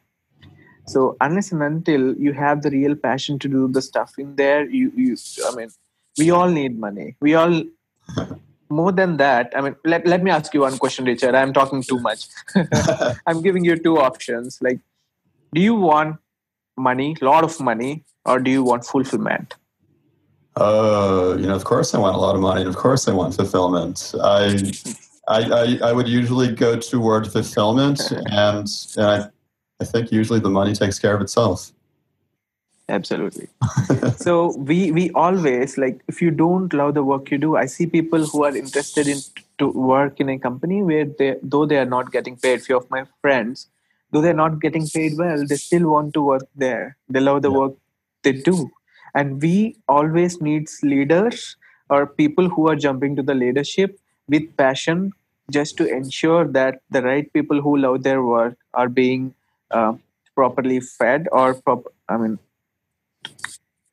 so 0.87 1.17
unless 1.19 1.51
and 1.51 1.61
until 1.61 2.15
you 2.15 2.31
have 2.31 2.61
the 2.61 2.71
real 2.71 2.95
passion 2.95 3.37
to 3.39 3.49
do 3.49 3.67
the 3.67 3.81
stuff 3.81 4.13
in 4.17 4.35
there, 4.37 4.65
you, 4.69 4.91
you 4.95 5.17
I 5.45 5.53
mean, 5.55 5.69
we 6.17 6.31
all 6.31 6.49
need 6.49 6.79
money. 6.79 7.17
We 7.19 7.35
all 7.35 7.63
more 8.69 8.91
than 8.91 9.17
that. 9.17 9.53
I 9.55 9.61
mean, 9.61 9.75
let, 9.85 10.05
let 10.05 10.23
me 10.23 10.31
ask 10.31 10.53
you 10.53 10.61
one 10.61 10.77
question, 10.77 11.05
Richard. 11.05 11.35
I'm 11.35 11.53
talking 11.53 11.81
too 11.81 11.99
much. 11.99 12.27
I'm 13.27 13.41
giving 13.41 13.63
you 13.63 13.77
two 13.77 13.97
options. 13.97 14.59
Like, 14.61 14.79
do 15.53 15.61
you 15.61 15.75
want 15.75 16.17
money, 16.77 17.15
lot 17.21 17.43
of 17.43 17.59
money, 17.59 18.03
or 18.25 18.39
do 18.39 18.51
you 18.51 18.63
want 18.63 18.85
fulfillment? 18.85 19.55
Uh, 20.55 21.37
you 21.39 21.45
know, 21.47 21.55
of 21.55 21.63
course 21.63 21.93
I 21.93 21.99
want 21.99 22.15
a 22.15 22.19
lot 22.19 22.35
of 22.35 22.41
money, 22.41 22.61
and 22.61 22.69
of 22.69 22.75
course 22.75 23.07
I 23.07 23.13
want 23.13 23.35
fulfillment. 23.35 24.13
I, 24.21 24.71
I, 25.27 25.41
I, 25.43 25.79
I 25.89 25.93
would 25.93 26.07
usually 26.07 26.51
go 26.53 26.77
toward 26.77 27.31
fulfillment, 27.31 28.11
and, 28.11 28.67
and 28.97 29.05
I 29.05 29.29
I 29.79 29.85
think 29.85 30.11
usually 30.11 30.39
the 30.39 30.49
money 30.49 30.73
takes 30.73 30.97
care 30.97 31.15
of 31.15 31.21
itself. 31.21 31.71
Absolutely. 32.89 33.47
so 34.15 34.55
we 34.55 34.91
we 34.91 35.09
always 35.11 35.77
like 35.77 36.01
if 36.07 36.21
you 36.21 36.31
don't 36.31 36.73
love 36.73 36.93
the 36.93 37.03
work 37.03 37.29
you 37.31 37.37
do, 37.37 37.57
I 37.57 37.65
see 37.65 37.85
people 37.85 38.25
who 38.25 38.43
are 38.45 38.55
interested 38.55 39.07
in 39.07 39.17
to 39.57 39.69
work 39.69 40.21
in 40.21 40.29
a 40.29 40.39
company 40.39 40.81
where 40.83 41.05
they 41.05 41.35
though 41.43 41.65
they 41.65 41.77
are 41.77 41.91
not 41.97 42.11
getting 42.13 42.37
paid. 42.37 42.61
Few 42.61 42.77
of 42.77 42.89
my 42.89 43.03
friends, 43.21 43.67
though 44.11 44.21
they're 44.21 44.41
not 44.41 44.61
getting 44.61 44.87
paid 44.87 45.17
well, 45.17 45.45
they 45.45 45.55
still 45.55 45.89
want 45.89 46.13
to 46.13 46.21
work 46.21 46.47
there. 46.55 46.95
They 47.09 47.19
love 47.19 47.41
the 47.41 47.51
yeah. 47.51 47.57
work 47.57 47.73
they 48.23 48.31
do. 48.31 48.71
And 49.13 49.41
we 49.41 49.75
always 49.89 50.41
needs 50.41 50.79
leaders 50.83 51.57
or 51.89 52.05
people 52.07 52.49
who 52.49 52.69
are 52.69 52.75
jumping 52.75 53.15
to 53.17 53.23
the 53.23 53.33
leadership 53.33 53.99
with 54.27 54.55
passion 54.57 55.11
just 55.51 55.77
to 55.77 55.87
ensure 55.87 56.45
that 56.45 56.81
the 56.89 57.01
right 57.01 57.31
people 57.33 57.61
who 57.61 57.77
love 57.77 58.03
their 58.03 58.21
work 58.23 58.57
are 58.73 58.89
being 58.89 59.33
uh, 59.71 59.93
properly 60.35 60.79
fed 60.79 61.27
or 61.31 61.53
prop- 61.53 61.93
i 62.09 62.17
mean 62.17 62.37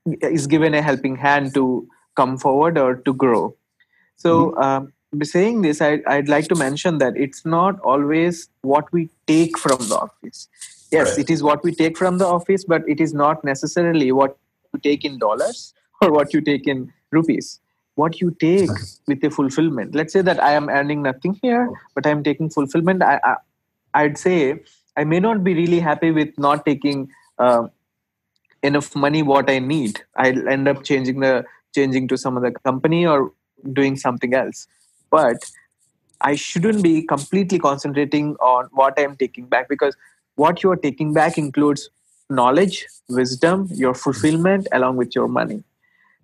is 0.06 0.46
given 0.46 0.74
a 0.74 0.82
helping 0.82 1.16
hand 1.16 1.54
to 1.54 1.88
come 2.14 2.38
forward 2.38 2.78
or 2.78 2.96
to 2.96 3.12
grow. 3.12 3.56
So 4.16 4.50
mm-hmm. 4.50 4.62
um, 4.62 4.92
saying 5.22 5.62
this 5.62 5.80
I, 5.80 6.00
i'd 6.08 6.28
like 6.28 6.48
to 6.48 6.56
mention 6.56 6.98
that 6.98 7.16
it's 7.16 7.44
not 7.46 7.78
always 7.80 8.48
what 8.62 8.92
we 8.92 9.08
take 9.26 9.56
from 9.58 9.78
the 9.88 9.96
office. 9.96 10.48
Yes 10.90 11.10
right. 11.10 11.18
it 11.20 11.30
is 11.30 11.42
what 11.42 11.62
we 11.62 11.72
take 11.72 11.96
from 11.96 12.18
the 12.18 12.26
office 12.26 12.64
but 12.64 12.82
it 12.88 13.00
is 13.00 13.14
not 13.14 13.44
necessarily 13.44 14.10
what 14.10 14.36
you 14.72 14.80
take 14.80 15.04
in 15.04 15.18
dollars 15.18 15.72
or 16.00 16.10
what 16.10 16.34
you 16.34 16.40
take 16.40 16.66
in 16.66 16.92
rupees. 17.12 17.60
What 17.94 18.20
you 18.20 18.32
take 18.40 18.70
with 19.06 19.22
a 19.22 19.30
fulfillment. 19.30 19.94
Let's 19.94 20.12
say 20.12 20.20
that 20.22 20.42
i 20.42 20.52
am 20.52 20.68
earning 20.68 21.02
nothing 21.02 21.38
here 21.42 21.70
but 21.94 22.06
i'm 22.06 22.24
taking 22.24 22.50
fulfillment. 22.50 23.02
I, 23.02 23.20
I 23.22 23.36
i'd 23.94 24.18
say 24.18 24.60
I 24.96 25.04
may 25.04 25.20
not 25.20 25.42
be 25.44 25.54
really 25.54 25.80
happy 25.80 26.10
with 26.10 26.36
not 26.38 26.64
taking 26.64 27.10
uh, 27.38 27.66
enough 28.68 28.94
money 29.04 29.22
what 29.22 29.50
i 29.50 29.58
need 29.58 30.00
i'll 30.24 30.48
end 30.54 30.68
up 30.72 30.82
changing 30.90 31.20
the 31.20 31.32
changing 31.74 32.08
to 32.08 32.16
some 32.16 32.36
other 32.38 32.52
company 32.68 33.04
or 33.06 33.32
doing 33.72 33.96
something 33.96 34.34
else. 34.34 34.66
But 35.10 35.50
i 36.20 36.34
shouldn't 36.34 36.82
be 36.82 37.02
completely 37.12 37.58
concentrating 37.58 38.34
on 38.50 38.68
what 38.80 38.98
i'm 39.02 39.16
taking 39.22 39.46
back 39.54 39.68
because 39.68 39.96
what 40.42 40.62
you're 40.62 40.80
taking 40.84 41.12
back 41.12 41.38
includes 41.38 41.88
knowledge 42.30 42.86
wisdom 43.08 43.68
your 43.72 43.94
fulfillment 43.94 44.68
along 44.72 44.96
with 44.96 45.14
your 45.14 45.28
money. 45.28 45.62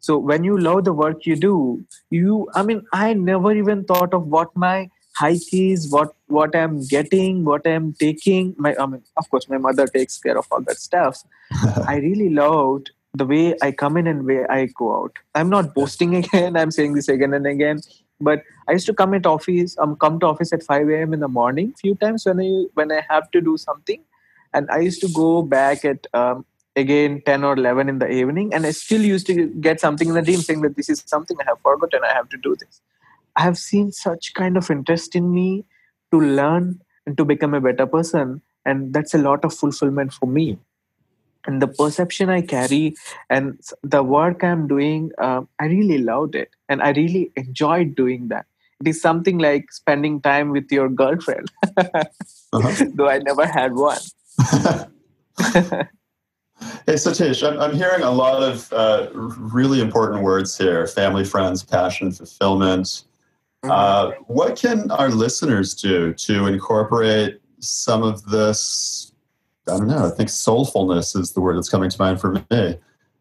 So 0.01 0.17
when 0.17 0.45
you 0.45 0.59
love 0.59 0.85
the 0.85 0.93
work 0.93 1.27
you 1.27 1.37
do 1.37 1.85
you 2.11 2.49
i 2.55 2.63
mean 2.63 2.85
i 2.93 3.13
never 3.15 3.53
even 3.63 3.85
thought 3.85 4.15
of 4.21 4.27
what 4.37 4.57
my 4.57 4.89
hike 5.15 5.53
is 5.53 5.91
what 5.91 6.15
what 6.27 6.55
i'm 6.55 6.87
getting 6.87 7.45
what 7.45 7.67
i'm 7.67 7.93
taking. 7.95 8.55
My 8.59 8.75
i 8.79 8.87
mean 8.87 9.03
of 9.17 9.29
course 9.31 9.49
my 9.49 9.59
mother 9.59 9.87
takes 9.87 10.19
care 10.19 10.39
of 10.39 10.47
all 10.51 10.63
that 10.63 10.79
stuff. 10.79 11.23
I 11.89 11.97
really 11.97 12.31
loved 12.31 12.91
the 13.15 13.27
way 13.27 13.57
i 13.63 13.73
come 13.73 13.97
in 13.97 14.07
and 14.07 14.25
way 14.25 14.45
i 14.49 14.67
go 14.67 14.95
out. 15.03 15.17
I'm 15.35 15.51
not 15.51 15.75
boasting 15.75 16.15
again. 16.23 16.57
I'm 16.57 16.71
saying 16.71 16.95
this 16.95 17.09
again 17.09 17.35
and 17.35 17.47
again. 17.47 17.81
But 18.21 18.43
i 18.69 18.73
used 18.73 18.87
to 18.87 18.95
come 18.95 19.15
at 19.15 19.27
office 19.27 19.77
um 19.79 19.97
come 19.97 20.21
to 20.21 20.27
office 20.27 20.53
at 20.53 20.63
5 20.63 20.89
a.m 20.89 21.15
in 21.15 21.21
the 21.21 21.29
morning 21.29 21.75
few 21.81 21.95
times 21.95 22.27
when 22.27 22.41
i 22.41 22.51
when 22.75 22.93
i 22.93 23.03
have 23.09 23.31
to 23.33 23.41
do 23.41 23.57
something. 23.57 24.05
And 24.53 24.71
i 24.71 24.79
used 24.79 25.01
to 25.03 25.09
go 25.09 25.43
back 25.43 25.85
at 25.85 26.07
um, 26.15 26.45
again 26.77 27.23
10 27.27 27.45
or 27.45 27.55
11 27.55 27.89
in 27.89 27.99
the 27.99 28.09
evening. 28.11 28.55
And 28.55 28.67
i 28.67 28.71
still 28.71 29.03
used 29.03 29.27
to 29.27 29.49
get 29.69 29.81
something 29.81 30.09
in 30.09 30.15
the 30.15 30.23
dream 30.23 30.41
saying 30.41 30.63
that 30.63 30.77
this 30.77 30.89
is 30.89 31.03
something 31.07 31.37
i 31.41 31.45
have 31.51 31.61
forgotten 31.61 32.05
i 32.05 32.15
have 32.21 32.29
to 32.31 32.37
do 32.49 32.57
this 32.63 32.81
have 33.37 33.59
seen 33.59 33.93
such 33.93 34.35
kind 34.35 34.57
of 34.57 34.71
interest 34.71 35.15
in 35.15 35.33
me 35.33 35.65
to 36.11 36.21
learn 36.21 36.81
and 37.07 37.17
to 37.17 37.25
become 37.25 37.55
a 37.55 37.61
better 37.61 37.87
person 37.87 38.43
and 38.65 38.93
that's 38.93 39.15
a 39.15 39.19
lot 39.19 39.45
of 39.45 39.55
fulfillment 39.55 40.13
for 40.13 40.27
me 40.27 40.59
and 41.47 41.63
the 41.63 41.69
perception 41.69 42.29
i 42.29 42.41
carry 42.41 42.95
and 43.31 43.59
the 43.83 44.03
work 44.03 44.45
i'm 44.45 44.67
doing 44.69 45.11
uh, 45.19 45.41
i 45.59 45.67
really 45.67 45.99
loved 45.99 46.35
it 46.35 46.51
and 46.69 46.83
i 46.83 46.91
really 46.91 47.31
enjoyed 47.37 47.95
doing 47.95 48.29
that 48.29 48.47
it 48.81 48.89
is 48.89 49.01
something 49.01 49.39
like 49.39 49.73
spending 49.73 50.21
time 50.21 50.51
with 50.51 50.71
your 50.71 50.89
girlfriend 50.89 51.51
uh-huh. 51.77 52.85
though 52.95 53.09
i 53.09 53.19
never 53.19 53.47
had 53.47 53.75
one 53.75 54.01
Hey, 56.87 56.95
Satish, 56.95 57.47
I'm, 57.47 57.59
I'm 57.59 57.75
hearing 57.75 58.03
a 58.03 58.11
lot 58.11 58.43
of 58.43 58.71
uh, 58.73 59.09
really 59.15 59.81
important 59.81 60.23
words 60.23 60.59
here 60.59 60.87
family, 60.87 61.25
friends, 61.25 61.63
passion, 61.63 62.13
fulfillment. 62.13 63.05
Mm-hmm. 63.65 63.71
Uh, 63.71 64.13
what 64.27 64.57
can 64.57 64.91
our 64.91 65.11
listeners 65.11 65.75
do 65.75 66.15
to 66.15 66.47
incorporate 66.47 67.41
some 67.59 68.03
of 68.03 68.25
this? 68.27 69.13
I 69.69 69.77
don't 69.77 69.87
know, 69.87 70.07
I 70.07 70.11
think 70.11 70.31
soulfulness 70.31 71.15
is 71.17 71.33
the 71.33 71.41
word 71.41 71.57
that's 71.57 71.69
coming 71.69 71.91
to 71.91 71.99
mind 71.99 72.21
for 72.21 72.33
me. 72.51 72.79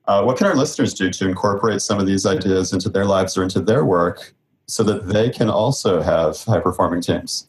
Uh, 0.08 0.24
what 0.24 0.38
can 0.38 0.48
our 0.48 0.56
listeners 0.56 0.94
do 0.94 1.10
to 1.12 1.28
incorporate 1.28 1.82
some 1.82 2.00
of 2.00 2.08
these 2.08 2.26
ideas 2.26 2.74
into 2.74 2.90
their 2.90 3.06
lives 3.06 3.38
or 3.38 3.44
into 3.44 3.60
their 3.60 3.86
work 3.86 4.34
so 4.66 4.82
that 4.84 5.08
they 5.08 5.30
can 5.30 5.50
also 5.50 6.02
have 6.02 6.42
high 6.46 6.60
performing 6.60 7.02
teams? 7.02 7.48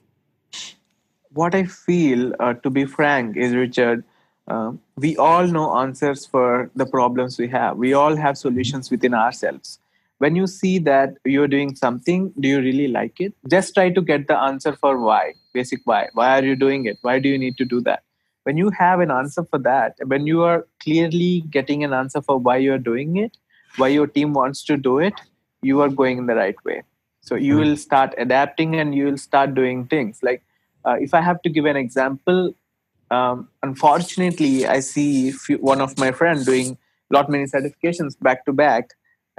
What 1.33 1.55
I 1.55 1.65
feel, 1.65 2.35
uh, 2.41 2.55
to 2.55 2.71
be 2.71 2.85
frank, 2.85 3.37
is 3.37 3.55
Richard, 3.55 4.05
um, 4.49 4.81
we 4.97 5.17
all 5.17 5.47
know 5.47 5.79
answers 5.79 6.27
for 6.27 6.71
the 6.75 6.85
problems 6.85 7.39
we 7.39 7.49
have. 7.49 7.77
We 7.77 7.93
all 7.93 8.17
have 8.17 8.37
solutions 8.37 8.91
within 8.91 9.15
ourselves. 9.15 9.79
When 10.21 10.37
you 10.37 10.47
see 10.47 10.79
that 10.81 11.15
you're 11.25 11.49
doing 11.49 11.75
something, 11.75 12.31
do 12.39 12.47
you 12.47 12.59
really 12.59 12.89
like 12.89 13.21
it? 13.21 13.33
Just 13.49 13.73
try 13.73 13.89
to 13.89 14.03
get 14.03 14.29
the 14.29 14.37
answer 14.37 14.75
for 14.77 14.99
why, 14.99 15.33
basic 15.55 15.81
why. 15.85 16.09
Why 16.13 16.39
are 16.39 16.45
you 16.45 16.57
doing 16.57 16.85
it? 16.85 16.99
Why 17.01 17.19
do 17.19 17.31
you 17.31 17.39
need 17.39 17.57
to 17.57 17.65
do 17.65 17.81
that? 17.83 18.03
When 18.43 18.59
you 18.59 18.69
have 18.79 19.01
an 19.01 19.11
answer 19.11 19.45
for 19.45 19.59
that, 19.61 19.95
when 20.05 20.27
you 20.27 20.43
are 20.43 20.67
clearly 20.79 21.45
getting 21.51 21.85
an 21.85 21.95
answer 21.95 22.21
for 22.21 22.37
why 22.37 22.59
you're 22.59 22.85
doing 22.93 23.17
it, 23.17 23.39
why 23.79 23.89
your 23.89 24.07
team 24.07 24.35
wants 24.35 24.63
to 24.65 24.77
do 24.77 24.99
it, 24.99 25.15
you 25.63 25.81
are 25.81 25.89
going 25.89 26.19
in 26.19 26.27
the 26.27 26.35
right 26.35 26.63
way. 26.67 26.83
So 27.23 27.35
you 27.35 27.55
hmm. 27.55 27.61
will 27.61 27.77
start 27.79 28.15
adapting 28.19 28.77
and 28.77 28.95
you 28.95 29.07
will 29.07 29.19
start 29.19 29.55
doing 29.55 29.87
things. 29.87 30.19
Like 30.23 30.43
uh, 30.85 30.97
if 31.01 31.15
I 31.15 31.23
have 31.23 31.41
to 31.43 31.49
give 31.49 31.65
an 31.65 31.77
example, 31.77 32.55
um, 33.11 33.49
unfortunately, 33.63 34.67
I 34.67 34.81
see 34.81 35.31
few, 35.31 35.57
one 35.57 35.81
of 35.81 35.99
my 35.99 36.13
friend 36.13 36.45
doing 36.45 36.77
lot 37.11 37.31
many 37.31 37.45
certifications 37.45 38.21
back 38.21 38.45
to 38.45 38.53
back, 38.53 38.91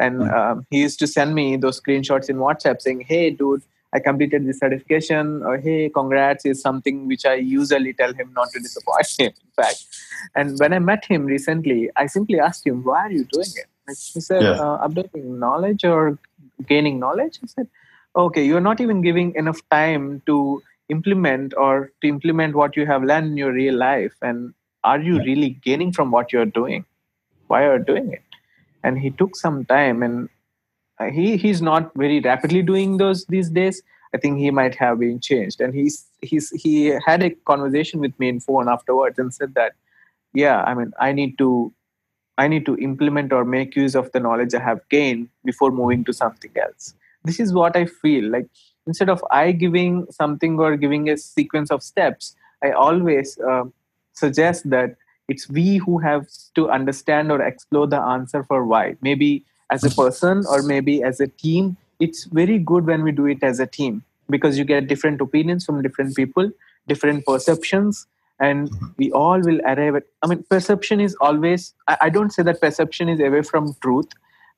and 0.01 0.23
hmm. 0.23 0.33
um, 0.39 0.65
he 0.69 0.79
used 0.81 0.99
to 0.99 1.07
send 1.07 1.35
me 1.35 1.57
those 1.57 1.79
screenshots 1.81 2.29
in 2.29 2.37
WhatsApp 2.37 2.81
saying, 2.81 3.01
"Hey, 3.01 3.29
dude." 3.29 3.63
I 3.93 3.99
completed 3.99 4.45
this 4.47 4.59
certification, 4.59 5.43
or 5.43 5.57
hey, 5.57 5.89
congrats 5.89 6.45
is 6.45 6.61
something 6.61 7.09
which 7.09 7.25
I 7.25 7.33
usually 7.33 7.91
tell 7.91 8.13
him 8.13 8.31
not 8.33 8.47
to 8.51 8.59
disappoint 8.61 9.09
him, 9.19 9.33
in 9.47 9.51
fact. 9.63 9.83
And 10.33 10.57
when 10.59 10.71
I 10.71 10.79
met 10.79 11.03
him 11.03 11.25
recently, 11.25 11.89
I 11.97 12.05
simply 12.05 12.39
asked 12.39 12.65
him, 12.65 12.85
Why 12.85 13.01
are 13.07 13.11
you 13.11 13.25
doing 13.25 13.49
it? 13.63 13.65
He 14.13 14.21
said, 14.21 14.43
yeah. 14.43 14.51
uh, 14.51 14.87
Updating 14.87 15.25
knowledge 15.39 15.83
or 15.83 16.17
gaining 16.69 17.01
knowledge? 17.01 17.39
He 17.41 17.47
said, 17.47 17.67
Okay, 18.15 18.45
you're 18.45 18.61
not 18.61 18.79
even 18.79 19.01
giving 19.01 19.35
enough 19.35 19.59
time 19.69 20.21
to 20.25 20.63
implement 20.91 21.53
or 21.57 21.91
to 22.01 22.07
implement 22.07 22.55
what 22.55 22.75
you 22.75 22.85
have 22.85 23.03
learned 23.03 23.27
in 23.31 23.37
your 23.37 23.53
real 23.53 23.75
life 23.75 24.13
and 24.21 24.53
are 24.83 24.99
you 24.99 25.17
really 25.19 25.51
gaining 25.67 25.91
from 25.91 26.11
what 26.11 26.33
you're 26.33 26.51
doing 26.59 26.85
why 27.47 27.63
are 27.63 27.77
you 27.77 27.85
doing 27.85 28.11
it 28.11 28.30
and 28.83 28.99
he 28.99 29.09
took 29.11 29.35
some 29.35 29.65
time 29.65 30.03
and 30.03 30.29
uh, 30.99 31.05
he 31.05 31.37
he's 31.37 31.61
not 31.61 31.91
very 31.95 32.19
rapidly 32.19 32.61
doing 32.61 32.97
those 32.97 33.25
these 33.25 33.49
days. 33.49 33.81
I 34.13 34.17
think 34.17 34.39
he 34.39 34.51
might 34.51 34.75
have 34.75 34.99
been 34.99 35.19
changed. 35.19 35.61
And 35.61 35.73
he's 35.73 36.05
he's 36.21 36.49
he 36.51 36.97
had 37.05 37.23
a 37.23 37.29
conversation 37.51 37.99
with 37.99 38.17
me 38.19 38.29
in 38.29 38.39
phone 38.39 38.69
afterwards 38.69 39.17
and 39.19 39.33
said 39.33 39.55
that 39.55 39.73
yeah 40.33 40.61
i 40.63 40.73
mean 40.73 40.93
i 40.99 41.11
need 41.11 41.37
to 41.37 41.73
i 42.37 42.47
need 42.47 42.65
to 42.65 42.77
implement 42.77 43.33
or 43.33 43.43
make 43.43 43.75
use 43.75 43.95
of 43.95 44.11
the 44.13 44.19
knowledge 44.19 44.53
i 44.53 44.59
have 44.59 44.79
gained 44.89 45.27
before 45.43 45.71
moving 45.71 46.03
to 46.05 46.13
something 46.13 46.51
else. 46.61 46.93
This 47.23 47.39
is 47.39 47.53
what 47.53 47.75
i 47.75 47.85
feel. 47.85 48.29
Like 48.29 48.47
instead 48.87 49.09
of 49.09 49.23
i 49.31 49.51
giving 49.51 50.05
something 50.11 50.59
or 50.59 50.75
giving 50.77 51.09
a 51.09 51.17
sequence 51.17 51.71
of 51.71 51.83
steps 51.83 52.35
i 52.63 52.71
always 52.71 53.37
uh, 53.39 53.63
suggest 54.13 54.69
that 54.69 54.95
it's 55.31 55.49
we 55.57 55.77
who 55.85 55.97
have 56.05 56.27
to 56.59 56.69
understand 56.77 57.31
or 57.31 57.41
explore 57.41 57.87
the 57.87 57.99
answer 58.13 58.43
for 58.43 58.65
why 58.71 58.83
maybe 59.01 59.29
as 59.75 59.83
a 59.89 59.91
person 60.01 60.43
or 60.53 60.61
maybe 60.61 61.01
as 61.09 61.19
a 61.25 61.27
team 61.43 61.75
it's 61.99 62.23
very 62.39 62.57
good 62.71 62.85
when 62.91 63.03
we 63.03 63.11
do 63.19 63.27
it 63.33 63.43
as 63.51 63.59
a 63.65 63.67
team 63.67 64.03
because 64.35 64.57
you 64.57 64.65
get 64.71 64.87
different 64.87 65.21
opinions 65.27 65.65
from 65.65 65.81
different 65.87 66.15
people 66.15 66.51
different 66.87 67.25
perceptions 67.25 68.07
and 68.39 68.69
mm-hmm. 68.69 68.87
we 68.97 69.11
all 69.11 69.39
will 69.49 69.61
arrive 69.73 69.95
at 70.01 70.03
i 70.23 70.27
mean 70.27 70.43
perception 70.55 70.99
is 71.07 71.15
always 71.21 71.73
I, 71.87 71.97
I 72.01 72.09
don't 72.09 72.37
say 72.37 72.43
that 72.43 72.61
perception 72.67 73.09
is 73.15 73.25
away 73.31 73.43
from 73.53 73.73
truth 73.81 74.09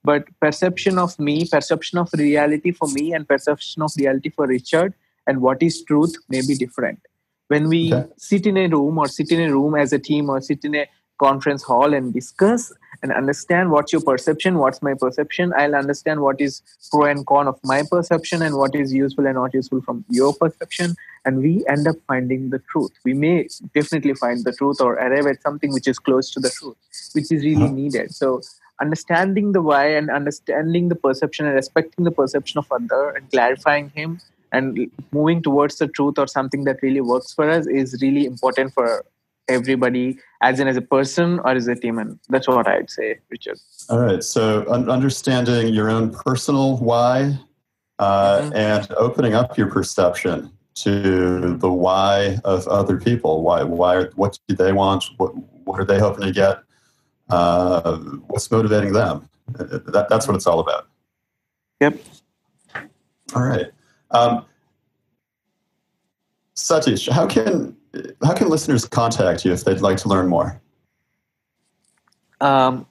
but 0.03 0.27
perception 0.39 0.97
of 0.97 1.17
me 1.19 1.47
perception 1.55 1.99
of 1.99 2.13
reality 2.25 2.71
for 2.71 2.87
me 2.99 3.13
and 3.13 3.27
perception 3.27 3.81
of 3.89 3.91
reality 4.03 4.29
for 4.29 4.47
richard 4.47 4.93
and 5.27 5.41
what 5.41 5.61
is 5.71 5.83
truth 5.83 6.15
may 6.29 6.41
be 6.51 6.55
different 6.55 7.12
when 7.47 7.67
we 7.67 7.93
okay. 7.93 8.09
sit 8.17 8.45
in 8.45 8.57
a 8.57 8.67
room 8.67 8.97
or 8.97 9.07
sit 9.07 9.31
in 9.31 9.41
a 9.41 9.51
room 9.51 9.75
as 9.75 9.93
a 9.93 9.99
team 9.99 10.29
or 10.29 10.41
sit 10.41 10.63
in 10.63 10.75
a 10.75 10.87
conference 11.19 11.63
hall 11.63 11.93
and 11.93 12.13
discuss 12.13 12.73
and 13.01 13.11
understand 13.11 13.69
what's 13.69 13.93
your 13.93 14.01
perception 14.01 14.57
what's 14.57 14.81
my 14.81 14.93
perception 14.93 15.53
i'll 15.57 15.75
understand 15.75 16.21
what 16.21 16.41
is 16.41 16.61
pro 16.89 17.05
and 17.05 17.25
con 17.27 17.47
of 17.47 17.59
my 17.63 17.83
perception 17.91 18.41
and 18.41 18.55
what 18.55 18.75
is 18.75 18.93
useful 18.93 19.25
and 19.27 19.35
not 19.35 19.53
useful 19.53 19.81
from 19.81 20.03
your 20.09 20.33
perception 20.33 20.95
and 21.25 21.39
we 21.39 21.63
end 21.67 21.87
up 21.87 21.95
finding 22.07 22.49
the 22.49 22.59
truth 22.71 22.91
we 23.05 23.13
may 23.13 23.47
definitely 23.75 24.15
find 24.15 24.43
the 24.43 24.53
truth 24.53 24.81
or 24.81 24.93
arrive 24.93 25.27
at 25.27 25.41
something 25.41 25.71
which 25.71 25.87
is 25.87 25.99
close 25.99 26.31
to 26.31 26.39
the 26.39 26.49
truth 26.49 26.75
which 27.13 27.31
is 27.31 27.43
really 27.43 27.63
uh-huh. 27.63 27.81
needed 27.81 28.13
so 28.13 28.41
understanding 28.81 29.51
the 29.51 29.61
why 29.61 29.85
and 29.85 30.09
understanding 30.09 30.89
the 30.89 30.95
perception 30.95 31.45
and 31.45 31.55
respecting 31.55 32.05
the 32.05 32.11
perception 32.11 32.57
of 32.57 32.71
other 32.71 33.09
and 33.09 33.29
clarifying 33.29 33.89
him 33.91 34.19
and 34.53 34.89
moving 35.11 35.41
towards 35.41 35.77
the 35.77 35.87
truth 35.87 36.17
or 36.17 36.27
something 36.27 36.63
that 36.63 36.77
really 36.81 37.01
works 37.01 37.33
for 37.33 37.49
us 37.49 37.67
is 37.67 37.97
really 38.01 38.25
important 38.25 38.73
for 38.73 39.03
everybody 39.49 40.17
as 40.41 40.59
in 40.61 40.67
as 40.69 40.77
a 40.77 40.81
person 40.81 41.39
or 41.39 41.49
as 41.49 41.67
a 41.67 41.75
team 41.75 41.99
and 41.99 42.17
that's 42.29 42.47
what 42.47 42.65
i'd 42.65 42.89
say 42.89 43.19
richard 43.29 43.59
all 43.89 43.99
right 43.99 44.23
so 44.23 44.65
un- 44.69 44.89
understanding 44.89 45.73
your 45.73 45.89
own 45.89 46.11
personal 46.11 46.77
why 46.77 47.37
uh, 47.99 48.39
mm-hmm. 48.39 48.55
and 48.55 48.89
opening 48.93 49.33
up 49.33 49.57
your 49.57 49.67
perception 49.67 50.49
to 50.75 51.57
the 51.57 51.69
why 51.69 52.39
of 52.45 52.65
other 52.69 52.97
people 52.97 53.43
why 53.43 53.63
why 53.63 54.05
what 54.15 54.39
do 54.47 54.55
they 54.55 54.71
want 54.71 55.03
what 55.17 55.33
what 55.65 55.77
are 55.77 55.85
they 55.85 55.99
hoping 55.99 56.23
to 56.23 56.31
get 56.31 56.59
uh, 57.29 57.97
what's 58.27 58.49
motivating 58.51 58.93
them. 58.93 59.29
That, 59.47 60.07
that's 60.09 60.27
what 60.27 60.35
it's 60.35 60.47
all 60.47 60.59
about. 60.59 60.87
Yep. 61.81 61.99
All 63.35 63.43
right. 63.43 63.67
Um, 64.13 64.45
Satish, 66.55 67.09
how 67.09 67.25
can 67.27 67.75
how 68.23 68.33
can 68.33 68.49
listeners 68.49 68.85
contact 68.85 69.45
you 69.45 69.51
if 69.51 69.63
they'd 69.63 69.81
like 69.81 69.97
to 69.97 70.09
learn 70.09 70.27
more? 70.27 70.61
Um, 72.41 72.85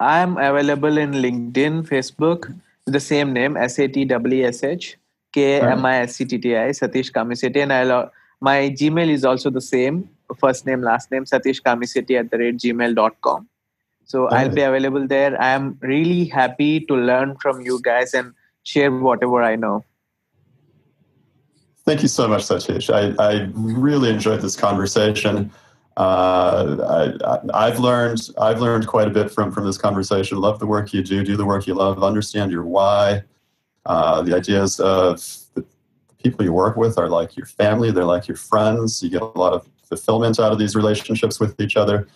I'm 0.00 0.36
available 0.36 0.98
in 0.98 1.12
LinkedIn, 1.12 1.88
Facebook, 1.88 2.52
the 2.86 3.00
same 3.00 3.32
name 3.32 3.56
S 3.56 3.78
A 3.78 3.88
T 3.88 4.04
W 4.04 4.44
S 4.46 4.62
H 4.64 4.96
K 5.32 5.60
M 5.60 5.84
I 5.84 5.98
S 6.00 6.16
C 6.16 6.24
T 6.24 6.38
T 6.38 6.56
I 6.56 6.70
Satish 6.70 7.12
Kamisetti, 7.12 7.62
and 7.62 7.72
I'll, 7.72 8.10
my 8.40 8.70
Gmail 8.70 9.08
is 9.08 9.24
also 9.24 9.50
the 9.50 9.60
same 9.60 10.08
first 10.38 10.66
name, 10.66 10.82
last 10.82 11.10
name, 11.10 11.24
Satish 11.24 11.62
Kamisetti 11.62 12.18
at 12.18 12.30
the 12.30 12.38
rate 12.38 12.56
gmail.com. 12.56 13.48
So 14.06 14.28
I'll 14.28 14.50
be 14.50 14.60
available 14.60 15.06
there. 15.06 15.40
I 15.40 15.50
am 15.50 15.78
really 15.80 16.26
happy 16.26 16.80
to 16.80 16.94
learn 16.94 17.36
from 17.36 17.60
you 17.62 17.80
guys 17.82 18.12
and 18.12 18.34
share 18.62 18.90
whatever 18.90 19.42
I 19.42 19.56
know. 19.56 19.84
Thank 21.84 22.00
you 22.00 22.08
so 22.08 22.26
much, 22.26 22.42
Satish. 22.42 22.88
I, 22.92 23.14
I 23.22 23.48
really 23.52 24.08
enjoyed 24.08 24.40
this 24.40 24.56
conversation. 24.56 25.50
Uh, 25.96 27.12
I, 27.54 27.68
have 27.68 27.78
learned 27.78 28.30
I've 28.40 28.60
learned 28.60 28.86
quite 28.86 29.06
a 29.06 29.10
bit 29.10 29.30
from 29.30 29.52
from 29.52 29.66
this 29.66 29.78
conversation. 29.78 30.38
Love 30.38 30.58
the 30.58 30.66
work 30.66 30.92
you 30.92 31.02
do. 31.02 31.22
Do 31.22 31.36
the 31.36 31.44
work 31.44 31.66
you 31.66 31.74
love. 31.74 32.02
Understand 32.02 32.50
your 32.50 32.64
why. 32.64 33.22
Uh, 33.86 34.22
the 34.22 34.34
ideas 34.34 34.80
of 34.80 35.22
the 35.54 35.64
people 36.22 36.44
you 36.44 36.52
work 36.52 36.76
with 36.76 36.98
are 36.98 37.08
like 37.08 37.36
your 37.36 37.46
family. 37.46 37.92
They're 37.92 38.04
like 38.04 38.26
your 38.26 38.38
friends. 38.38 39.02
You 39.02 39.10
get 39.10 39.22
a 39.22 39.26
lot 39.26 39.52
of 39.52 39.68
fulfillment 39.84 40.40
out 40.40 40.52
of 40.52 40.58
these 40.58 40.74
relationships 40.74 41.38
with 41.38 41.60
each 41.60 41.76
other. 41.76 42.08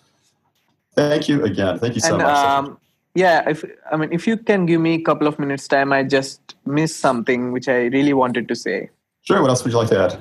Thank 0.94 1.28
you 1.28 1.44
again. 1.44 1.78
Thank 1.78 1.94
you 1.94 2.00
so 2.00 2.14
and, 2.14 2.22
much. 2.22 2.36
Um, 2.36 2.78
yeah, 3.14 3.48
if 3.48 3.64
I 3.92 3.96
mean, 3.96 4.12
if 4.12 4.26
you 4.26 4.38
can 4.38 4.66
give 4.66 4.80
me 4.80 4.94
a 4.94 5.02
couple 5.02 5.28
of 5.28 5.38
minutes 5.38 5.68
time, 5.68 5.92
I 5.92 6.02
just 6.02 6.56
missed 6.66 7.00
something 7.00 7.52
which 7.52 7.68
I 7.68 7.86
really 7.86 8.14
wanted 8.14 8.48
to 8.48 8.56
say. 8.56 8.90
Sure. 9.28 9.42
What 9.42 9.50
else 9.50 9.62
would 9.62 9.72
you 9.72 9.78
like 9.78 9.90
to 9.90 10.00
add? 10.04 10.18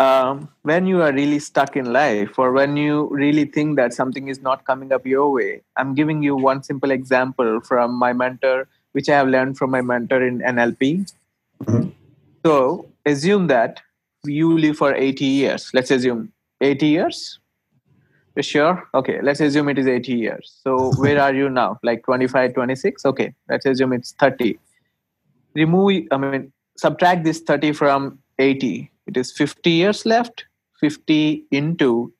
Um, 0.00 0.48
when 0.62 0.84
you 0.84 1.00
are 1.00 1.12
really 1.12 1.38
stuck 1.38 1.76
in 1.76 1.92
life, 1.92 2.40
or 2.40 2.50
when 2.50 2.76
you 2.76 3.06
really 3.12 3.44
think 3.44 3.76
that 3.76 3.94
something 3.94 4.26
is 4.26 4.42
not 4.42 4.64
coming 4.64 4.92
up 4.92 5.06
your 5.06 5.30
way, 5.30 5.62
I'm 5.76 5.94
giving 5.94 6.24
you 6.24 6.34
one 6.34 6.64
simple 6.64 6.90
example 6.90 7.60
from 7.60 7.94
my 7.94 8.12
mentor, 8.12 8.66
which 8.92 9.08
I 9.08 9.14
have 9.14 9.28
learned 9.28 9.56
from 9.56 9.70
my 9.70 9.80
mentor 9.80 10.26
in 10.26 10.40
NLP. 10.40 11.12
Mm-hmm. 11.64 11.90
So 12.44 12.88
assume 13.06 13.46
that 13.46 13.80
you 14.24 14.58
live 14.58 14.76
for 14.76 14.92
80 14.92 15.24
years. 15.24 15.70
Let's 15.72 15.92
assume 15.92 16.32
80 16.60 16.86
years 16.88 17.38
sure 18.42 18.86
okay 18.92 19.18
let's 19.22 19.40
assume 19.40 19.66
it 19.70 19.78
is 19.78 19.86
80 19.86 20.12
years 20.12 20.60
so 20.62 20.92
where 20.96 21.18
are 21.18 21.32
you 21.32 21.48
now 21.48 21.78
like 21.82 22.04
25 22.04 22.52
26 22.52 23.06
okay 23.06 23.34
let's 23.48 23.64
assume 23.64 23.94
it's 23.94 24.12
30 24.12 24.58
remove 25.54 26.02
i 26.10 26.18
mean 26.18 26.52
subtract 26.76 27.24
this 27.24 27.40
30 27.40 27.72
from 27.72 28.18
80 28.38 28.90
it 29.06 29.16
is 29.16 29.32
50 29.32 29.70
years 29.70 30.04
left 30.04 30.46
50 30.80 31.44
into 31.50 32.12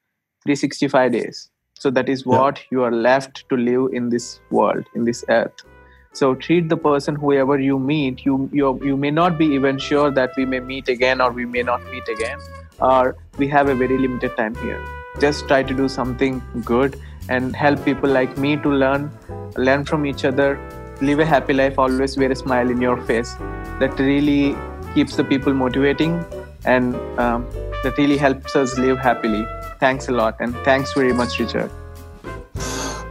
365 0.44 1.12
days. 1.12 1.50
So 1.74 1.90
that 1.90 2.08
is 2.08 2.24
what 2.24 2.58
yeah. 2.58 2.64
you 2.70 2.82
are 2.84 2.92
left 2.92 3.48
to 3.48 3.56
live 3.56 3.92
in 3.92 4.08
this 4.08 4.40
world 4.50 4.84
in 4.94 5.04
this 5.04 5.24
earth. 5.28 5.64
So 6.12 6.34
treat 6.34 6.68
the 6.70 6.76
person 6.76 7.14
whoever 7.14 7.58
you 7.58 7.78
meet. 7.78 8.24
You 8.24 8.48
you, 8.52 8.80
you 8.82 8.96
may 8.96 9.10
not 9.10 9.36
be 9.36 9.46
even 9.46 9.78
sure 9.78 10.10
that 10.10 10.30
we 10.36 10.46
may 10.46 10.60
meet 10.60 10.88
again 10.88 11.20
or 11.20 11.32
we 11.32 11.44
may 11.44 11.62
not 11.62 11.84
meet 11.90 12.08
again 12.08 12.38
or 12.80 13.16
we 13.36 13.48
have 13.48 13.68
a 13.68 13.74
very 13.74 13.98
limited 13.98 14.36
time 14.36 14.54
here. 14.54 14.82
Just 15.20 15.46
try 15.48 15.62
to 15.62 15.74
do 15.74 15.88
something 15.88 16.42
good 16.64 16.98
and 17.28 17.54
help 17.54 17.84
people 17.84 18.08
like 18.08 18.38
me 18.38 18.56
to 18.56 18.70
learn 18.70 19.10
learn 19.56 19.84
from 19.84 20.06
each 20.06 20.24
other 20.24 20.58
live 21.00 21.20
a 21.20 21.26
happy 21.26 21.52
life 21.52 21.78
always 21.78 22.16
wear 22.16 22.32
a 22.32 22.36
smile 22.36 22.70
in 22.70 22.80
your 22.80 22.96
face 23.02 23.34
that 23.80 23.98
really 23.98 24.56
keeps 24.94 25.16
the 25.16 25.24
people 25.24 25.52
motivating 25.52 26.24
and 26.64 26.94
um, 27.18 27.46
that 27.82 27.94
really 27.98 28.16
helps 28.16 28.56
us 28.56 28.78
live 28.78 28.98
happily 28.98 29.46
thanks 29.78 30.08
a 30.08 30.12
lot 30.12 30.36
and 30.40 30.54
thanks 30.64 30.92
very 30.94 31.12
much 31.12 31.38
richard 31.38 31.70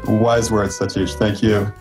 wise 0.08 0.52
words 0.52 0.80
satish 0.80 1.16
thank 1.16 1.44
you 1.44 1.72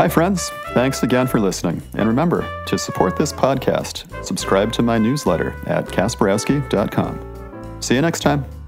Hi, 0.00 0.08
friends. 0.08 0.48
Thanks 0.72 1.02
again 1.02 1.26
for 1.26 1.38
listening. 1.38 1.82
And 1.92 2.08
remember 2.08 2.48
to 2.68 2.78
support 2.78 3.18
this 3.18 3.34
podcast, 3.34 4.24
subscribe 4.24 4.72
to 4.72 4.82
my 4.82 4.96
newsletter 4.96 5.54
at 5.66 5.84
kasperowski.com. 5.88 7.76
See 7.80 7.96
you 7.96 8.00
next 8.00 8.20
time. 8.20 8.59